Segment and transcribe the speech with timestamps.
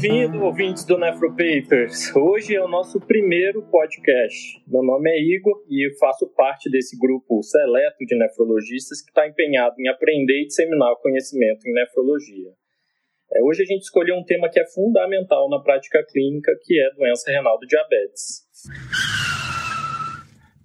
[0.00, 2.16] Bem-vindo, ouvintes do Nefropapers.
[2.16, 4.64] Hoje é o nosso primeiro podcast.
[4.66, 9.28] Meu nome é Igor e eu faço parte desse grupo seleto de nefrologistas que está
[9.28, 12.50] empenhado em aprender e disseminar o conhecimento em nefrologia.
[13.30, 16.94] É, hoje a gente escolheu um tema que é fundamental na prática clínica, que é
[16.94, 18.46] doença renal do diabetes.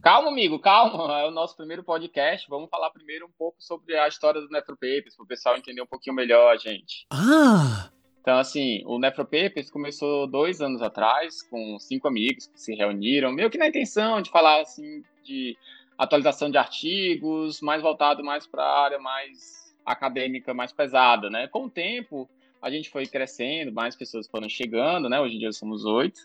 [0.02, 1.20] Calma, amigo, calma.
[1.20, 2.48] É o nosso primeiro podcast.
[2.48, 5.88] Vamos falar primeiro um pouco sobre a história do Nefropapers, para o pessoal entender um
[5.88, 7.06] pouquinho melhor a gente.
[7.12, 7.95] Ah!
[8.26, 13.52] Então, assim, o Nefropapers começou dois anos atrás, com cinco amigos que se reuniram, meio
[13.52, 15.56] que na intenção de falar, assim, de
[15.96, 21.48] atualização de artigos, mais voltado mais para a área mais acadêmica, mais pesada, né?
[21.48, 22.28] Com o tempo,
[22.60, 25.22] a gente foi crescendo, mais pessoas foram chegando, né?
[25.22, 26.22] Hoje em dia somos oito.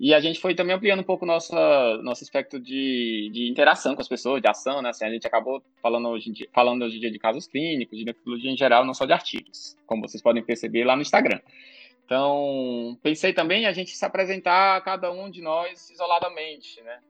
[0.00, 4.00] E a gente foi também ampliando um pouco nossa, nosso aspecto de, de interação com
[4.00, 4.90] as pessoas, de ação, né?
[4.90, 7.98] Assim, a gente acabou falando hoje, em dia, falando hoje em dia de casos clínicos,
[7.98, 11.40] de nefrologia em geral, não só de artigos, como vocês podem perceber lá no Instagram.
[12.04, 17.00] Então, pensei também a gente se apresentar cada um de nós isoladamente, né?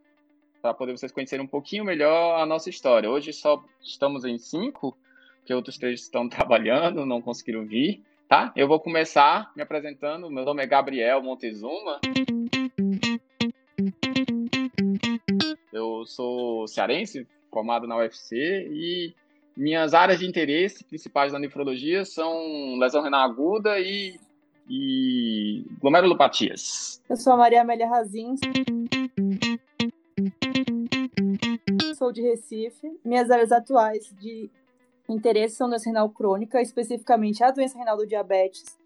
[0.63, 3.11] Para poder vocês conhecerem um pouquinho melhor a nossa história.
[3.11, 4.97] Hoje só estamos em cinco,
[5.45, 8.51] que outros três estão trabalhando, não conseguiram vir, tá?
[8.57, 10.31] Eu vou começar me apresentando.
[10.31, 12.01] Meu nome é Gabriel Montezuma.
[15.73, 18.37] Eu sou cearense, formado na UFC,
[18.71, 19.15] e
[19.57, 24.19] minhas áreas de interesse principais na nefrologia são lesão renal aguda e,
[24.69, 27.03] e glomerulopatias.
[27.09, 28.41] Eu sou a Maria Amélia Razins.
[31.97, 32.99] Sou de Recife.
[33.05, 34.49] Minhas áreas atuais de
[35.09, 38.79] interesse são doença renal crônica, especificamente a doença renal do diabetes,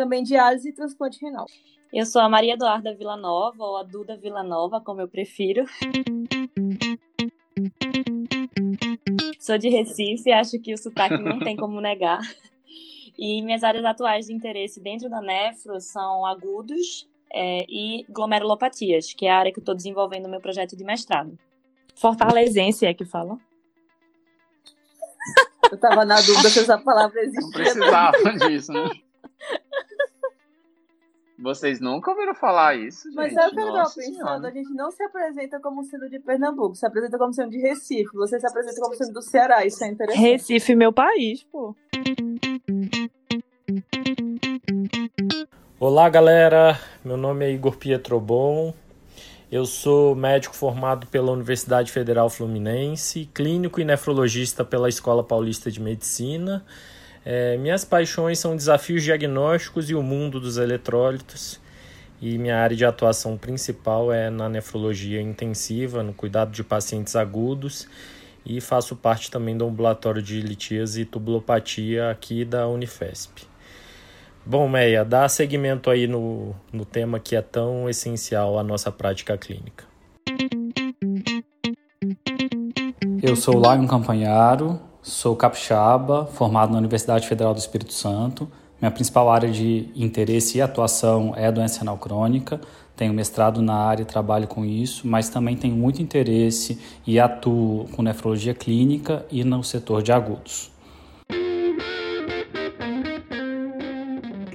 [0.00, 1.44] também diálise e transplante renal.
[1.92, 5.66] Eu sou a Maria Eduarda Villanova, ou a Duda Villanova, como eu prefiro.
[9.38, 12.20] Sou de Recife, acho que o sotaque não tem como negar.
[13.18, 19.26] E minhas áreas atuais de interesse dentro da nefro são agudos é, e glomerulopatias, que
[19.26, 21.38] é a área que eu estou desenvolvendo no meu projeto de mestrado.
[21.94, 23.36] Fortalezense é que fala.
[25.70, 27.42] Eu estava na dúvida se essa palavra existia.
[27.42, 28.88] Não precisava disso, né?
[31.38, 33.16] Vocês nunca ouviram falar isso, gente?
[33.16, 34.46] Mas sabe o que eu tava pensando?
[34.46, 38.12] A gente não se apresenta como sendo de Pernambuco, se apresenta como sendo de Recife.
[38.14, 40.22] Você se apresenta como sendo do Ceará, isso é interessante.
[40.22, 41.74] Recife, meu país, pô.
[45.78, 46.78] Olá, galera.
[47.02, 48.74] Meu nome é Igor Pietrobon.
[49.50, 55.80] Eu sou médico formado pela Universidade Federal Fluminense, clínico e nefrologista pela Escola Paulista de
[55.80, 56.62] Medicina.
[57.24, 61.60] É, minhas paixões são desafios diagnósticos e o mundo dos eletrólitos.
[62.20, 67.88] E minha área de atuação principal é na nefrologia intensiva, no cuidado de pacientes agudos.
[68.44, 73.42] E faço parte também do ambulatório de litíase e tubulopatia aqui da Unifesp.
[74.44, 79.36] Bom, Meia, dá seguimento aí no, no tema que é tão essencial à nossa prática
[79.36, 79.84] clínica.
[83.22, 88.50] Eu sou Lion Campanharo, sou capixaba, formado na Universidade Federal do Espírito Santo.
[88.80, 92.60] Minha principal área de interesse e atuação é a doença renal crônica.
[92.96, 97.88] Tenho mestrado na área e trabalho com isso, mas também tenho muito interesse e atuo
[97.94, 100.70] com nefrologia clínica e no setor de agudos.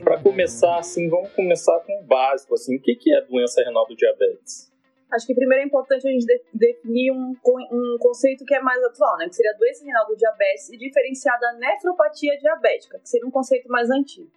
[0.04, 3.96] Para começar, assim, vamos começar com o básico, assim, o que é doença renal do
[3.96, 4.75] diabetes?
[5.16, 7.36] Acho que primeiro é importante a gente de- definir um,
[7.72, 9.30] um conceito que é mais atual, né?
[9.30, 13.32] Que seria a doença renal do diabetes e diferenciar da nefropatia diabética, que seria um
[13.32, 14.30] conceito mais antigo.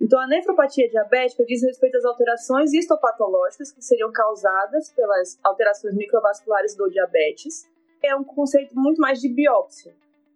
[0.00, 6.74] Então, a nefropatia diabética diz respeito às alterações histopatológicas que seriam causadas pelas alterações microvasculares
[6.74, 7.70] do diabetes.
[8.02, 9.94] É um conceito muito mais de biópsia,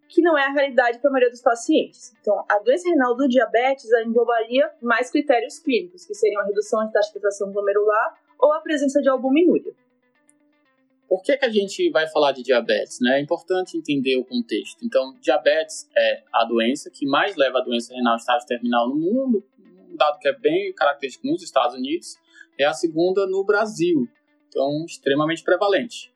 [0.09, 2.15] que não é a realidade para a maioria dos pacientes.
[2.21, 6.93] Então, a doença renal do diabetes englobaria mais critérios clínicos, que seriam a redução de
[6.93, 9.73] taxa de filtração glomerular ou a presença de albuminúria.
[11.09, 12.99] Por que, que a gente vai falar de diabetes?
[13.01, 13.19] Né?
[13.19, 14.85] É importante entender o contexto.
[14.85, 19.45] Então, diabetes é a doença que mais leva a doença renal estágio terminal no mundo,
[19.89, 22.17] um dado que é bem característico nos Estados Unidos,
[22.59, 24.09] é a segunda no Brasil,
[24.49, 26.13] então extremamente prevalente.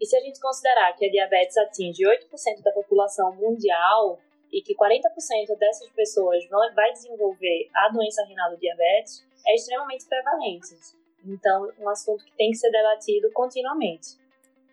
[0.00, 4.20] E se a gente considerar que a diabetes atinge 8% da população mundial
[4.52, 10.06] e que 40% dessas pessoas vão, vai desenvolver a doença renal do diabetes, é extremamente
[10.06, 10.74] prevalente.
[11.24, 14.20] Então, um assunto que tem que ser debatido continuamente.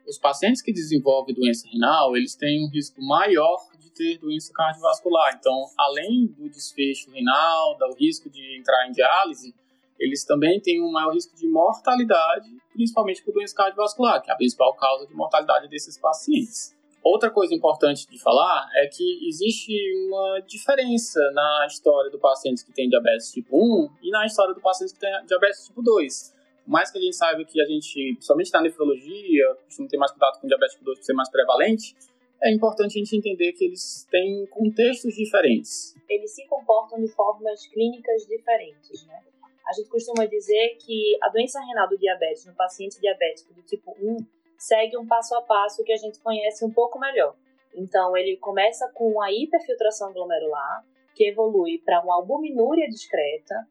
[0.07, 5.35] Os pacientes que desenvolvem doença renal, eles têm um risco maior de ter doença cardiovascular.
[5.39, 9.53] Então, além do desfecho renal, do risco de entrar em diálise,
[9.99, 14.37] eles também têm um maior risco de mortalidade, principalmente por doença cardiovascular, que é a
[14.37, 16.75] principal causa de mortalidade desses pacientes.
[17.03, 19.73] Outra coisa importante de falar é que existe
[20.07, 24.61] uma diferença na história do paciente que tem diabetes tipo 1 e na história do
[24.61, 26.38] paciente que tem diabetes tipo 2.
[26.69, 30.39] Mais que a gente saiba que a gente, somente na nefrologia, costuma ter mais contato
[30.39, 31.95] com diabetes tipo 2 por ser mais prevalente,
[32.43, 35.95] é importante a gente entender que eles têm contextos diferentes.
[36.07, 39.19] Eles se comportam de formas clínicas diferentes, né?
[39.67, 43.95] A gente costuma dizer que a doença renal do diabetes no paciente diabético do tipo
[43.99, 44.17] 1
[44.55, 47.35] segue um passo a passo que a gente conhece um pouco melhor.
[47.73, 50.85] Então, ele começa com a hiperfiltração glomerular,
[51.15, 53.67] que evolui para uma albuminúria discreta,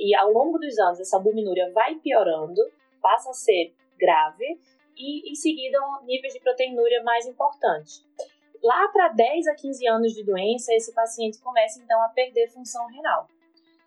[0.00, 2.62] e ao longo dos anos essa albuminúria vai piorando,
[3.02, 4.58] passa a ser grave,
[4.96, 8.04] e em seguida níveis de proteinúria mais importantes.
[8.62, 12.86] Lá para 10 a 15 anos de doença, esse paciente começa então a perder função
[12.88, 13.28] renal.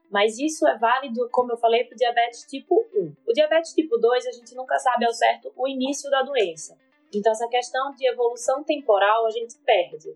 [0.09, 3.13] Mas isso é válido, como eu falei, para o diabetes tipo 1.
[3.27, 6.77] O diabetes tipo 2, a gente nunca sabe ao certo o início da doença.
[7.13, 10.15] Então, essa questão de evolução temporal a gente perde.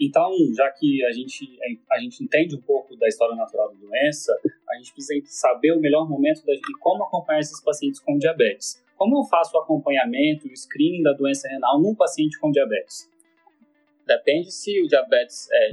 [0.00, 1.58] Então, já que a gente,
[1.90, 4.32] a gente entende um pouco da história natural da doença,
[4.70, 8.82] a gente precisa saber o melhor momento de como acompanhar esses pacientes com diabetes.
[8.96, 13.10] Como eu faço o acompanhamento, o screening da doença renal num paciente com diabetes?
[14.06, 15.70] Depende se o diabetes é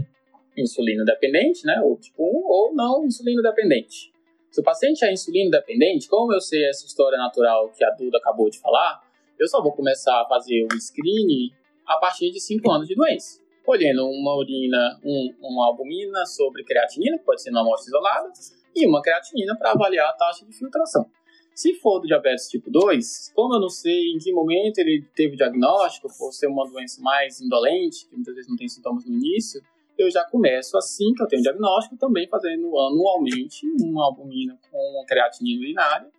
[0.57, 4.11] insulino dependente, né, ou tipo 1, ou não insulino dependente.
[4.49, 8.17] Se o paciente é insulino dependente, como eu sei essa história natural que a Duda
[8.17, 9.01] acabou de falar,
[9.37, 11.51] eu só vou começar a fazer o screening
[11.85, 13.44] a partir de 5 anos de doença.
[13.65, 18.31] Colhendo uma urina, um, uma albumina sobre creatinina, pode ser numa amostra isolada,
[18.75, 21.09] e uma creatinina para avaliar a taxa de filtração.
[21.55, 25.35] Se for do diabetes tipo 2, como eu não sei em que momento ele teve
[25.35, 29.13] o diagnóstico, por ser uma doença mais indolente, que muitas vezes não tem sintomas no
[29.13, 29.63] início,
[29.97, 35.05] eu já começo assim que eu tenho o diagnóstico, também fazendo anualmente uma albumina com
[35.07, 36.09] creatinina urinária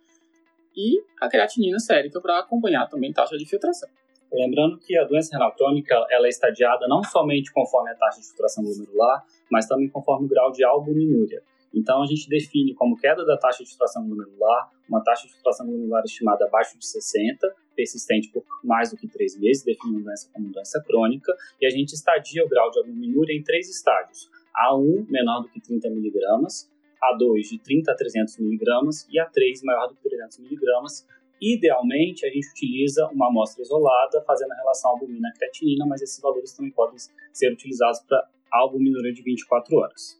[0.75, 3.89] e a creatinina sérica para acompanhar também taxa de filtração.
[4.31, 8.27] Lembrando que a doença renal crônica ela é estadiada não somente conforme a taxa de
[8.27, 11.41] filtração glomerular, mas também conforme o grau de albuminúria.
[11.73, 15.65] Então, a gente define como queda da taxa de filtração glomerular, uma taxa de filtração
[15.65, 20.29] glomerular estimada abaixo de 60, persistente por mais do que três meses, definindo a doença
[20.33, 24.29] como doença crônica, e a gente estadia o grau de albuminúria em três estágios.
[24.55, 26.19] A1, menor do que 30 mg,
[27.03, 28.65] A2, de 30 a 300 mg,
[29.11, 30.57] e A3, maior do que 300 mg.
[31.41, 36.71] Idealmente, a gente utiliza uma amostra isolada, fazendo a relação albumina-creatinina, mas esses valores também
[36.71, 36.97] podem
[37.31, 40.19] ser utilizados para albuminúria de 24 horas.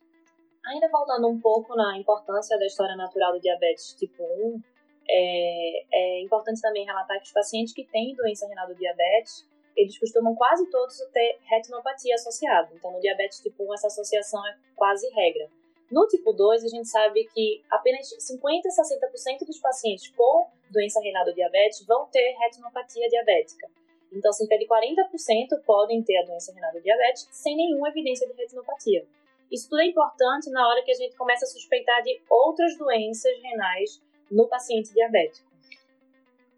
[0.65, 4.61] Ainda voltando um pouco na importância da história natural do diabetes tipo 1,
[5.09, 9.97] é, é importante também relatar que os pacientes que têm doença renal do diabetes, eles
[9.97, 12.69] costumam quase todos ter retinopatia associada.
[12.75, 15.49] Então, no diabetes tipo 1, essa associação é quase regra.
[15.89, 20.99] No tipo 2, a gente sabe que apenas 50 a 60% dos pacientes com doença
[20.99, 23.69] renal do diabetes vão ter retinopatia diabética.
[24.11, 28.33] Então, cerca de 40% podem ter a doença renal do diabetes sem nenhuma evidência de
[28.33, 29.05] retinopatia.
[29.51, 33.31] Isso tudo é importante na hora que a gente começa a suspeitar de outras doenças
[33.41, 35.47] renais no paciente diabético.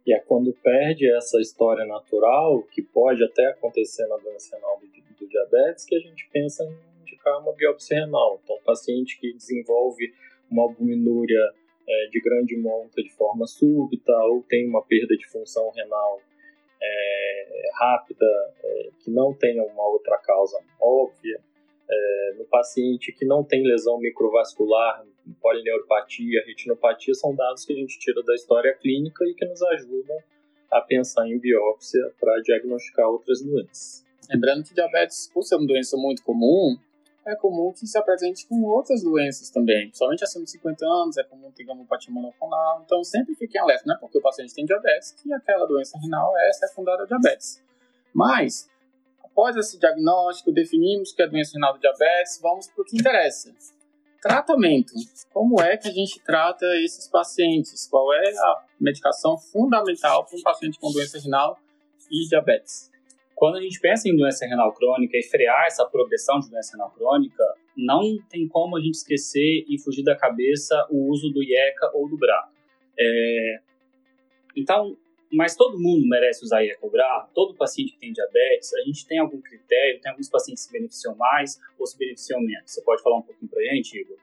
[0.06, 4.88] E é quando perde essa história natural, que pode até acontecer na doença renal do,
[4.88, 6.89] do diabetes, que a gente pensa em
[7.38, 8.40] uma biópsia renal.
[8.44, 10.14] Então, paciente que desenvolve
[10.50, 11.54] uma albuminúria
[11.88, 16.22] é, de grande monta de forma súbita ou tem uma perda de função renal
[16.82, 18.26] é, rápida,
[18.64, 21.40] é, que não tenha uma outra causa óbvia,
[21.90, 25.04] é, no paciente que não tem lesão microvascular,
[25.42, 30.18] polineuropatia, retinopatia, são dados que a gente tira da história clínica e que nos ajudam
[30.72, 34.06] a pensar em biópsia para diagnosticar outras doenças.
[34.30, 36.78] Lembrando que diabetes, por ser uma doença muito comum,
[37.26, 39.92] é comum que se apresente com outras doenças também.
[39.94, 42.82] Somente acima de 50 anos é comum ter gamopatia monoclonal.
[42.86, 46.34] Então sempre fiquem alerta, não é porque o paciente tem diabetes que aquela doença renal
[46.38, 47.62] é secundária ao diabetes.
[48.14, 48.70] Mas
[49.40, 53.56] Após esse diagnóstico, definimos que é doença renal do diabetes, vamos para o que interessa.
[54.22, 54.94] Tratamento.
[55.32, 57.88] Como é que a gente trata esses pacientes?
[57.88, 61.58] Qual é a medicação fundamental para um paciente com doença renal
[62.12, 62.89] e diabetes?
[63.40, 66.92] Quando a gente pensa em doença renal crônica e frear essa progressão de doença renal
[66.92, 67.42] crônica,
[67.74, 72.10] não tem como a gente esquecer e fugir da cabeça o uso do IECA ou
[72.10, 72.50] do BRA.
[73.00, 73.60] É...
[74.58, 74.98] Então,
[75.32, 79.40] mas todo mundo merece usar Ecograph, todo paciente que tem diabetes, a gente tem algum
[79.40, 82.70] critério, tem alguns pacientes que se beneficiam mais ou se beneficiam menos.
[82.70, 84.18] Você pode falar um pouquinho para a gente, Igor?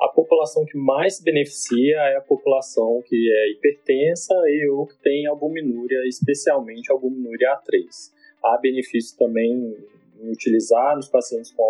[0.00, 4.96] A população que mais se beneficia é a população que é hipertensa e ou que
[5.00, 8.17] tem albuminúria, especialmente albuminúria A3.
[8.42, 9.76] Há benefício também
[10.20, 11.62] em utilizar nos pacientes com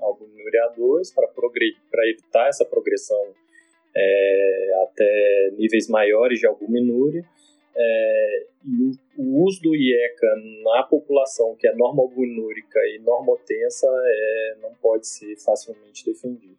[0.00, 3.34] albuminúria A2 para evitar essa progressão
[3.96, 7.24] é, até níveis maiores de albuminúria
[7.76, 10.28] É, e o, uso do IECA
[10.62, 16.56] na população que é normoalbumínurica e normotensa é, não pode ser facilmente defendido.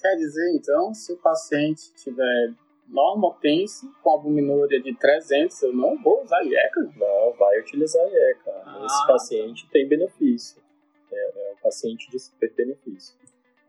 [0.00, 2.54] Quer dizer, então, se o paciente tiver
[2.88, 6.80] normotenso com albuminúria de 300, eu não vou usar IECA?
[6.96, 8.62] Não, vai utilizar IECA.
[8.64, 8.82] Ah.
[8.86, 10.62] Esse paciente tem benefício.
[11.12, 13.14] É, é um paciente de super benefício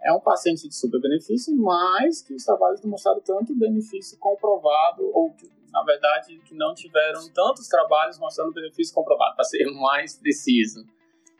[0.01, 5.03] é um paciente de super benefício, mas que os trabalhos não mostraram tanto benefício comprovado,
[5.13, 10.15] ou que, na verdade, que não tiveram tantos trabalhos mostrando benefício comprovado, para ser mais
[10.15, 10.85] preciso.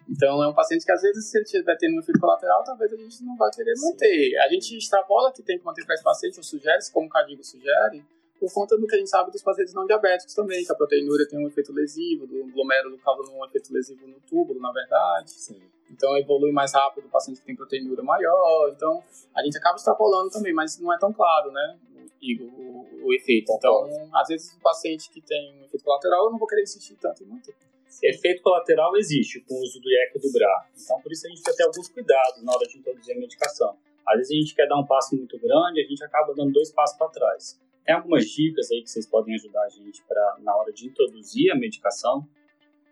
[0.10, 2.92] Então, é um paciente que, às vezes, se ele estiver tendo um efeito colateral, talvez
[2.92, 4.38] a gente não vai querer manter.
[4.40, 7.44] A gente extrapola que tem que manter para esse paciente, ou sugere, como o Cadigo
[7.44, 8.04] sugere,
[8.40, 11.28] por conta do que a gente sabe dos pacientes não diabéticos também, que a proteinúria
[11.28, 15.32] tem um efeito lesivo, do glomérulo causa um efeito lesivo no túbulo, na verdade.
[15.32, 15.62] Sim.
[15.92, 18.72] Então evolui mais rápido o paciente que tem proteinúria maior.
[18.74, 19.04] Então
[19.36, 21.78] a gente acaba extrapolando também, mas não é tão claro, né?
[22.22, 23.52] Igor, o, o efeito.
[23.52, 26.96] Então, às vezes o paciente que tem um efeito colateral, eu não vou querer insistir
[26.96, 27.56] tanto em manter.
[28.04, 30.66] Efeito colateral existe com o uso do IEC e do BRA.
[30.78, 33.20] Então, por isso a gente tem que ter alguns cuidados na hora de introduzir a
[33.20, 33.78] medicação.
[34.08, 36.72] Às vezes a gente quer dar um passo muito grande, a gente acaba dando dois
[36.72, 37.60] passos para trás.
[37.86, 41.52] Tem algumas dicas aí que vocês podem ajudar a gente para na hora de introduzir
[41.52, 42.26] a medicação?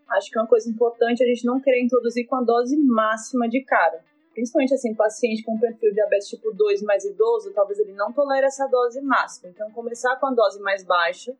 [0.10, 3.48] Acho que é uma coisa importante a gente não querer introduzir com a dose máxima
[3.48, 4.04] de cara.
[4.34, 8.46] Principalmente assim, paciente com perfil de diabetes tipo 2 mais idoso, talvez ele não tolere
[8.46, 9.50] essa dose máxima.
[9.50, 11.36] Então, começar com a dose mais baixa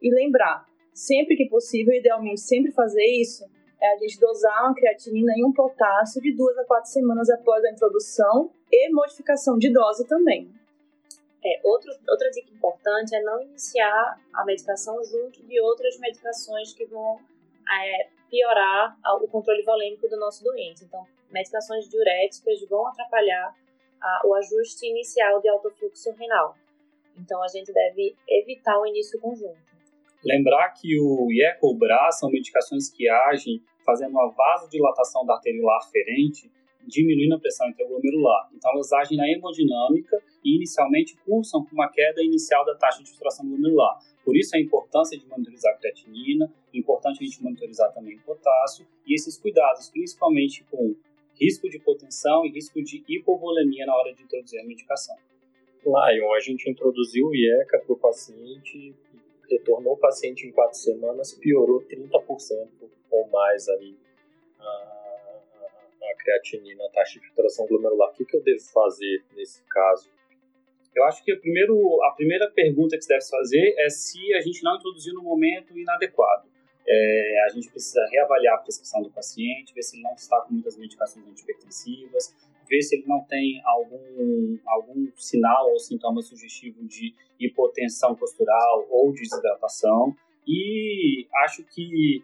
[0.00, 0.66] e lembrar,
[0.98, 3.44] sempre que possível, idealmente sempre fazer isso,
[3.80, 7.64] é a gente dosar uma creatinina e um potássio de duas a quatro semanas após
[7.64, 10.50] a introdução e modificação de dose também.
[11.44, 16.84] É, outro, outra dica importante é não iniciar a medicação junto de outras medicações que
[16.86, 17.20] vão
[17.70, 20.84] é, piorar o controle volêmico do nosso doente.
[20.84, 23.54] Então, medicações diuréticas vão atrapalhar
[24.00, 26.56] a, o ajuste inicial de alto fluxo renal.
[27.16, 29.68] Então, a gente deve evitar o início conjunto.
[30.24, 35.78] Lembrar que o IECA ou BRA são medicações que agem fazendo uma vasodilatação da arteriolar
[35.78, 36.50] aferente
[36.88, 38.48] diminuindo a pressão intraglomerular.
[38.54, 43.10] Então, elas agem na hemodinâmica e inicialmente cursam com uma queda inicial da taxa de
[43.10, 43.98] filtração glomerular.
[44.24, 48.86] Por isso, a importância de monitorizar a creatinina, importante a gente monitorizar também o potássio
[49.06, 50.94] e esses cuidados, principalmente com
[51.38, 55.16] risco de hipotensão e risco de hipovolemia na hora de introduzir a medicação.
[55.84, 58.94] Lion, a gente introduziu o IECA para o paciente,
[59.50, 62.68] retornou o paciente em quatro semanas, piorou 30%
[63.10, 63.96] ou mais aí
[66.02, 68.10] a creatinina, a taxa de filtração glomerular.
[68.10, 70.10] O que, que eu devo fazer nesse caso?
[70.94, 74.62] Eu acho que primeiro, a primeira pergunta que se deve fazer é se a gente
[74.62, 76.48] não introduziu no momento inadequado.
[76.86, 80.54] É, a gente precisa reavaliar a prescrição do paciente, ver se ele não está com
[80.54, 82.34] muitas medicações antipertensivas,
[82.68, 89.12] ver se ele não tem algum, algum sinal ou sintoma sugestivo de hipotensão postural ou
[89.12, 90.14] de desidratação.
[90.46, 92.22] E acho que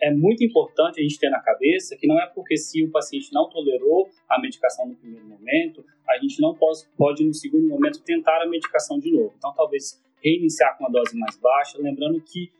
[0.00, 3.32] é muito importante a gente ter na cabeça que não é porque se o paciente
[3.32, 8.02] não tolerou a medicação no primeiro momento, a gente não pode, pode no segundo momento
[8.02, 9.34] tentar a medicação de novo.
[9.36, 12.50] Então, talvez reiniciar com uma dose mais baixa, lembrando que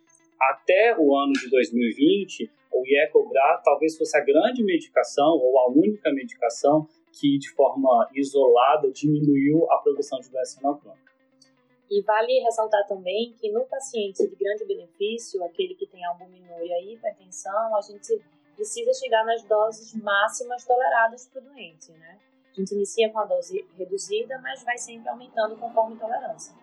[0.41, 6.13] até o ano de 2020, o IECOBRA talvez fosse a grande medicação ou a única
[6.13, 6.87] medicação
[7.19, 11.13] que, de forma isolada, diminuiu a progressão de doença renal crônica.
[11.91, 16.95] E vale ressaltar também que no paciente de grande benefício, aquele que tem albuminúria e
[16.95, 18.23] hipertensão, a gente
[18.55, 22.19] precisa chegar nas doses máximas toleradas para o doente, né?
[22.53, 26.55] A gente inicia com a dose reduzida, mas vai sempre aumentando conforme a tolerância.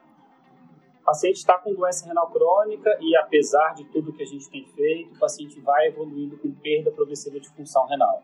[1.01, 4.65] O paciente está com doença renal crônica e, apesar de tudo que a gente tem
[4.65, 8.21] feito, o paciente vai evoluindo com perda progressiva de função renal.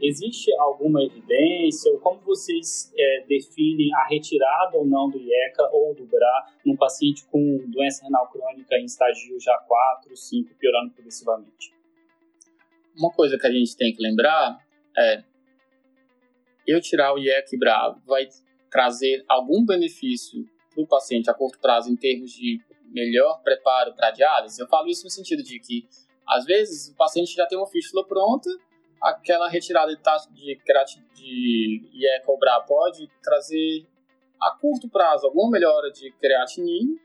[0.00, 5.94] Existe alguma evidência, ou como vocês é, definem a retirada ou não do IECA ou
[5.94, 11.72] do BRA num paciente com doença renal crônica em estágio já 4, 5, piorando progressivamente?
[12.96, 14.58] Uma coisa que a gente tem que lembrar
[14.96, 15.22] é
[16.66, 18.28] eu tirar o IECA e BRA vai
[18.70, 24.10] trazer algum benefício para o paciente a curto prazo em termos de melhor preparo para
[24.10, 24.60] diálise?
[24.60, 25.86] Eu falo isso no sentido de que,
[26.26, 28.50] às vezes, o paciente já tem uma fístula pronta
[29.00, 30.58] aquela retirada de taxa de,
[31.14, 33.86] de IE cobrar pode trazer
[34.40, 36.98] a curto prazo alguma melhora de creatinina.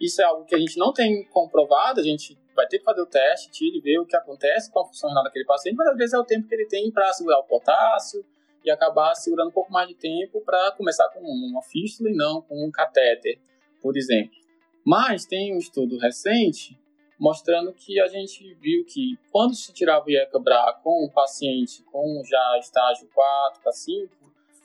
[0.00, 3.00] Isso é algo que a gente não tem comprovado, a gente vai ter que fazer
[3.00, 5.88] o teste, tira e ver o que acontece com a função renal daquele paciente, mas
[5.88, 8.24] às vezes é o tempo que ele tem para segurar o potássio
[8.64, 12.42] e acabar segurando um pouco mais de tempo para começar com uma fístula e não
[12.42, 13.38] com um catéter,
[13.80, 14.36] por exemplo.
[14.84, 16.78] Mas tem um estudo recente
[17.22, 22.20] mostrando que a gente viu que quando se tirava o IECA-BRA com um paciente com
[22.24, 24.12] já estágio 4 para 5,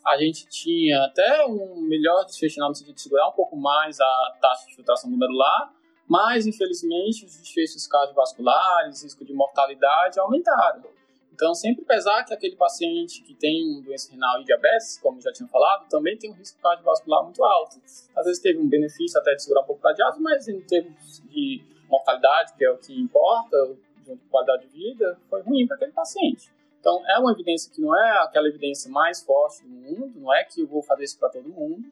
[0.03, 4.37] a gente tinha até um melhor desfecho no sentido de segurar um pouco mais a
[4.41, 5.71] taxa de filtração glomerular,
[6.09, 10.81] Mas, infelizmente, os desfechos cardiovasculares, risco de mortalidade aumentaram.
[11.31, 15.47] Então, sempre pesar que aquele paciente que tem doença renal e diabetes, como já tinha
[15.47, 17.79] falado, também tem um risco cardiovascular muito alto.
[18.15, 21.21] Às vezes teve um benefício até de segurar um pouco o diálise, mas em termos
[21.29, 23.57] de mortalidade, que é o que importa,
[24.05, 26.51] junto com qualidade de vida, foi ruim para aquele paciente.
[26.79, 30.43] Então, é uma evidência que não é aquela evidência mais forte do mundo, não é
[30.43, 31.83] que eu vou fazer isso para todo mundo,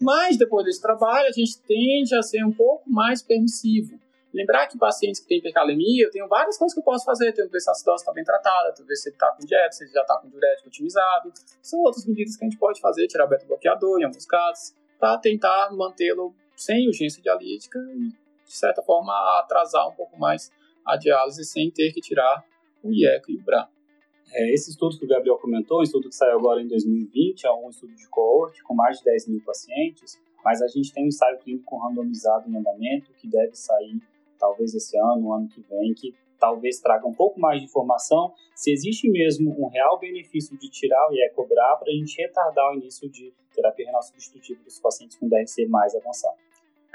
[0.00, 4.00] mas depois desse trabalho, a gente tende a ser um pouco mais permissivo.
[4.34, 7.32] Lembrar que pacientes que têm hipercalemia, eu tenho várias coisas que eu posso fazer.
[7.32, 9.72] Tenho que ver se a acidose está bem tratada, ver se ele está com dieta,
[9.72, 11.32] se ele já está com diurético otimizado.
[11.60, 15.70] São outras medidas que a gente pode fazer, tirar beta-bloqueador em alguns casos, para tentar
[15.72, 18.10] mantê-lo sem urgência dialítica e,
[18.52, 20.52] de certa forma, atrasar um pouco mais
[20.84, 22.44] a diálise sem ter que tirar
[22.82, 23.66] o IECA e o BRA.
[24.34, 27.52] É, esse estudo que o Gabriel comentou, um estudo que saiu agora em 2020, é
[27.52, 31.08] um estudo de coorte com mais de 10 mil pacientes, mas a gente tem um
[31.08, 34.00] ensaio clínico randomizado em andamento que deve sair
[34.38, 38.72] talvez esse ano, ano que vem, que talvez traga um pouco mais de informação se
[38.72, 42.74] existe mesmo um real benefício de tirar o IE cobrar para a gente retardar o
[42.74, 46.36] início de terapia renal substitutiva dos pacientes com DRC mais avançado.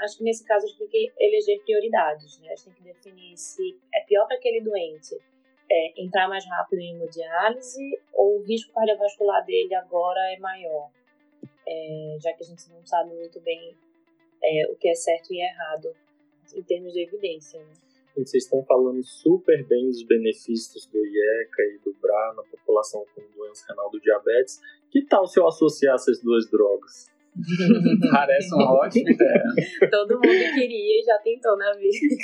[0.00, 2.52] Acho que nesse caso a gente tem que eleger prioridades, né?
[2.52, 5.16] A gente tem que definir se é pior para aquele doente
[5.70, 10.90] é, entrar mais rápido em hemodiálise ou o risco cardiovascular dele agora é maior,
[11.66, 13.76] é, já que a gente não sabe muito bem
[14.42, 15.94] é, o que é certo e errado
[16.54, 17.60] em termos de evidência.
[17.60, 17.72] Né?
[18.16, 23.22] Vocês estão falando super bem dos benefícios do IECA e do BRA na população com
[23.36, 24.60] doença renal do diabetes.
[24.90, 27.10] Que tal se eu associar essas duas drogas?
[28.12, 29.44] Parece uma ótima ideia.
[29.90, 32.16] Todo mundo queria e já tentou na vida.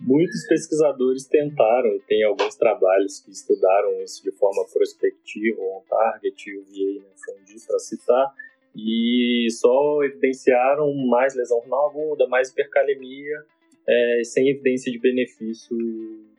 [0.00, 6.56] Muitos pesquisadores tentaram, e tem alguns trabalhos que estudaram isso de forma prospectiva, on target,
[6.56, 8.34] UVA, né, Fundi, para citar,
[8.74, 13.44] e só evidenciaram mais lesão renal aguda, mais hipercalemia,
[13.86, 15.76] é, sem evidência de benefício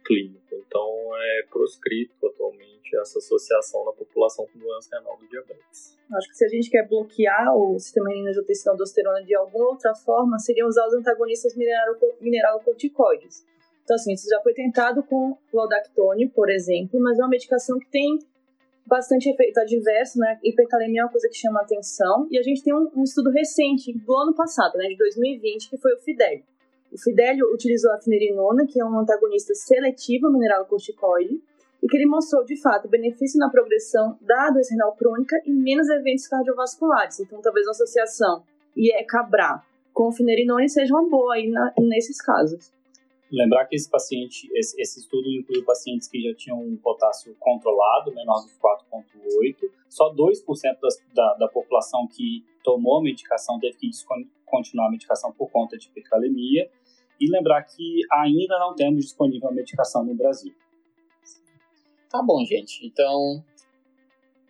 [0.03, 0.55] clínico.
[0.67, 5.97] Então, é proscrito atualmente essa associação na população com doença renal do diabetes.
[6.13, 10.37] Acho que se a gente quer bloquear o sistema renina-angiotensina aldosterona de alguma outra forma,
[10.39, 11.53] seria usar os antagonistas
[12.19, 13.45] mineralocorticoides.
[13.83, 17.79] Então, assim, isso já foi tentado com o aldactone, por exemplo, mas é uma medicação
[17.79, 18.19] que tem
[18.85, 20.39] bastante efeito adverso, né?
[20.43, 22.27] Hipercalemia é uma coisa que chama atenção.
[22.29, 25.77] E a gente tem um, um estudo recente do ano passado, né, de 2020, que
[25.77, 26.43] foi o Fidelio.
[26.91, 31.41] O Fidelio utilizou a finerinona, que é um antagonista seletivo mineral corticoide,
[31.81, 35.89] e que ele mostrou, de fato, benefício na progressão da doença renal crônica e menos
[35.89, 37.19] eventos cardiovasculares.
[37.19, 38.43] Então, talvez a associação
[38.75, 42.71] IECA-BRA com finerinone seja uma boa aí na, nesses casos.
[43.31, 48.13] Lembrar que esse paciente, esse, esse estudo incluiu pacientes que já tinham um potássio controlado,
[48.13, 49.71] menor que 4,8.
[49.87, 55.31] Só 2% das, da, da população que tomou a medicação teve que descontinuar a medicação
[55.31, 56.69] por conta de hipercalemia.
[57.21, 60.53] E lembrar que ainda não temos disponível a medicação no Brasil.
[62.09, 62.85] Tá bom, gente.
[62.85, 63.43] Então,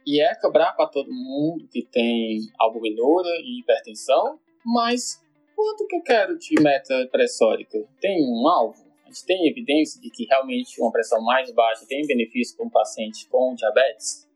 [0.06, 5.24] e é cobrar para todo mundo que tem albuminura e hipertensão, mas
[5.56, 7.78] quanto que eu quero de meta pressórica?
[8.00, 8.84] Tem um alvo?
[9.06, 12.70] A gente tem evidência de que realmente uma pressão mais baixa tem benefício para um
[12.70, 14.28] paciente com diabetes?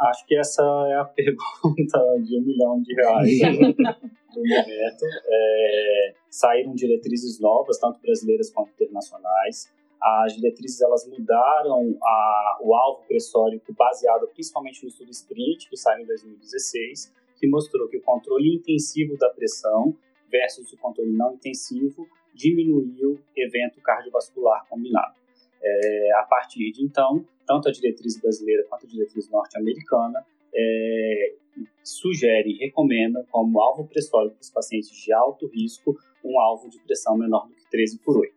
[0.00, 3.38] Acho que essa é a pergunta de um milhão de reais
[4.36, 5.04] do momento.
[5.26, 9.72] É, saíram diretrizes novas, tanto brasileiras quanto internacionais.
[10.00, 16.04] As diretrizes elas mudaram a, o alvo pressórico baseado principalmente no estudo SPRINT, que saiu
[16.04, 19.96] em 2016, que mostrou que o controle intensivo da pressão
[20.30, 25.14] versus o controle não intensivo diminuiu evento cardiovascular combinado.
[25.62, 30.24] É, a partir de então, tanto a diretriz brasileira quanto a diretriz norte-americana
[30.56, 31.34] é,
[31.82, 37.16] sugere recomenda como alvo pressórico para os pacientes de alto risco um alvo de pressão
[37.16, 38.32] menor do que 13 por 8.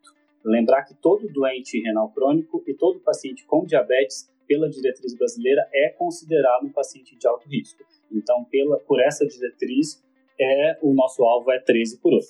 [0.45, 5.89] Lembrar que todo doente renal crônico e todo paciente com diabetes, pela diretriz brasileira, é
[5.89, 7.83] considerado um paciente de alto risco.
[8.11, 10.03] Então, pela, por essa diretriz,
[10.39, 12.25] é o nosso alvo é 13 por 8.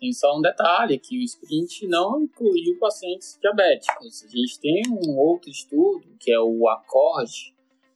[0.00, 4.24] Tem só um detalhe, que o sprint não incluiu pacientes diabéticos.
[4.24, 7.53] A gente tem um outro estudo, que é o ACORD,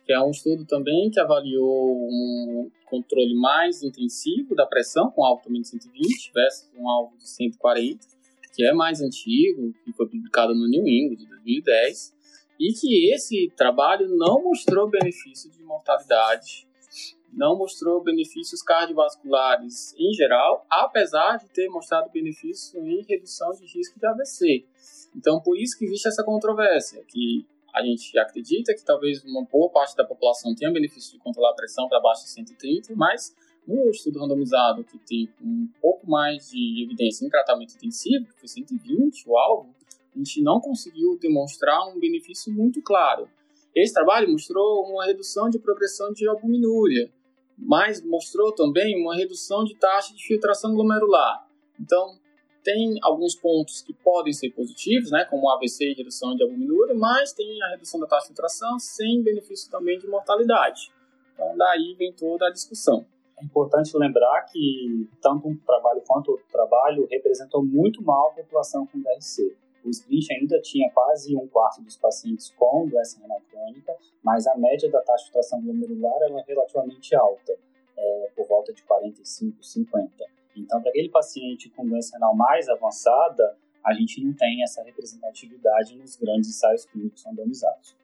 [0.09, 5.42] que é um estudo também que avaliou um controle mais intensivo da pressão, com alvo
[5.42, 8.07] também de 120 versus um alvo de 140,
[8.57, 12.14] que é mais antigo, que foi publicado no New England, de 2010,
[12.59, 16.66] e que esse trabalho não mostrou benefício de mortalidade
[17.31, 24.01] não mostrou benefícios cardiovasculares em geral, apesar de ter mostrado benefício em redução de risco
[24.01, 24.64] de AVC.
[25.14, 29.70] Então, por isso que existe essa controvérsia, que a gente acredita que talvez uma boa
[29.70, 33.35] parte da população tenha benefício de controlar a pressão para abaixo de 130, mas
[33.68, 38.48] No estudo randomizado, que tem um pouco mais de evidência em tratamento intensivo, que foi
[38.48, 39.74] 120 o alvo,
[40.14, 43.28] a gente não conseguiu demonstrar um benefício muito claro.
[43.76, 47.12] Esse trabalho mostrou uma redução de progressão de albuminúria,
[47.59, 51.46] mas mostrou também uma redução de taxa de filtração glomerular.
[51.78, 52.18] Então,
[52.68, 57.33] tem alguns pontos que podem ser positivos, né, como AVC e redução de albuminúria, mas
[57.33, 60.92] tem a redução da taxa de filtração sem benefício também de mortalidade.
[61.33, 63.07] Então, daí vem toda a discussão.
[63.40, 68.87] É importante lembrar que tanto um trabalho quanto outro trabalho representou muito mal a população
[68.87, 69.57] com DRC.
[69.83, 74.54] O sprint ainda tinha quase um quarto dos pacientes com doença renal crônica, mas a
[74.59, 77.57] média da taxa de filtração glomerular é relativamente alta,
[77.96, 80.38] é, por volta de 45, 50.
[80.61, 85.97] Então, para aquele paciente com doença renal mais avançada, a gente não tem essa representatividade
[85.97, 87.97] nos grandes ensaios clínicos randomizados.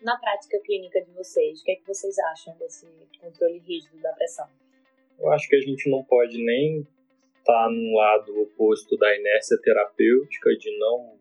[0.00, 2.86] Na prática clínica de vocês, o que é que vocês acham desse
[3.20, 4.48] controle rígido da pressão?
[5.18, 6.86] Eu acho que a gente não pode nem
[7.38, 11.16] estar tá no lado oposto da inércia terapêutica, de não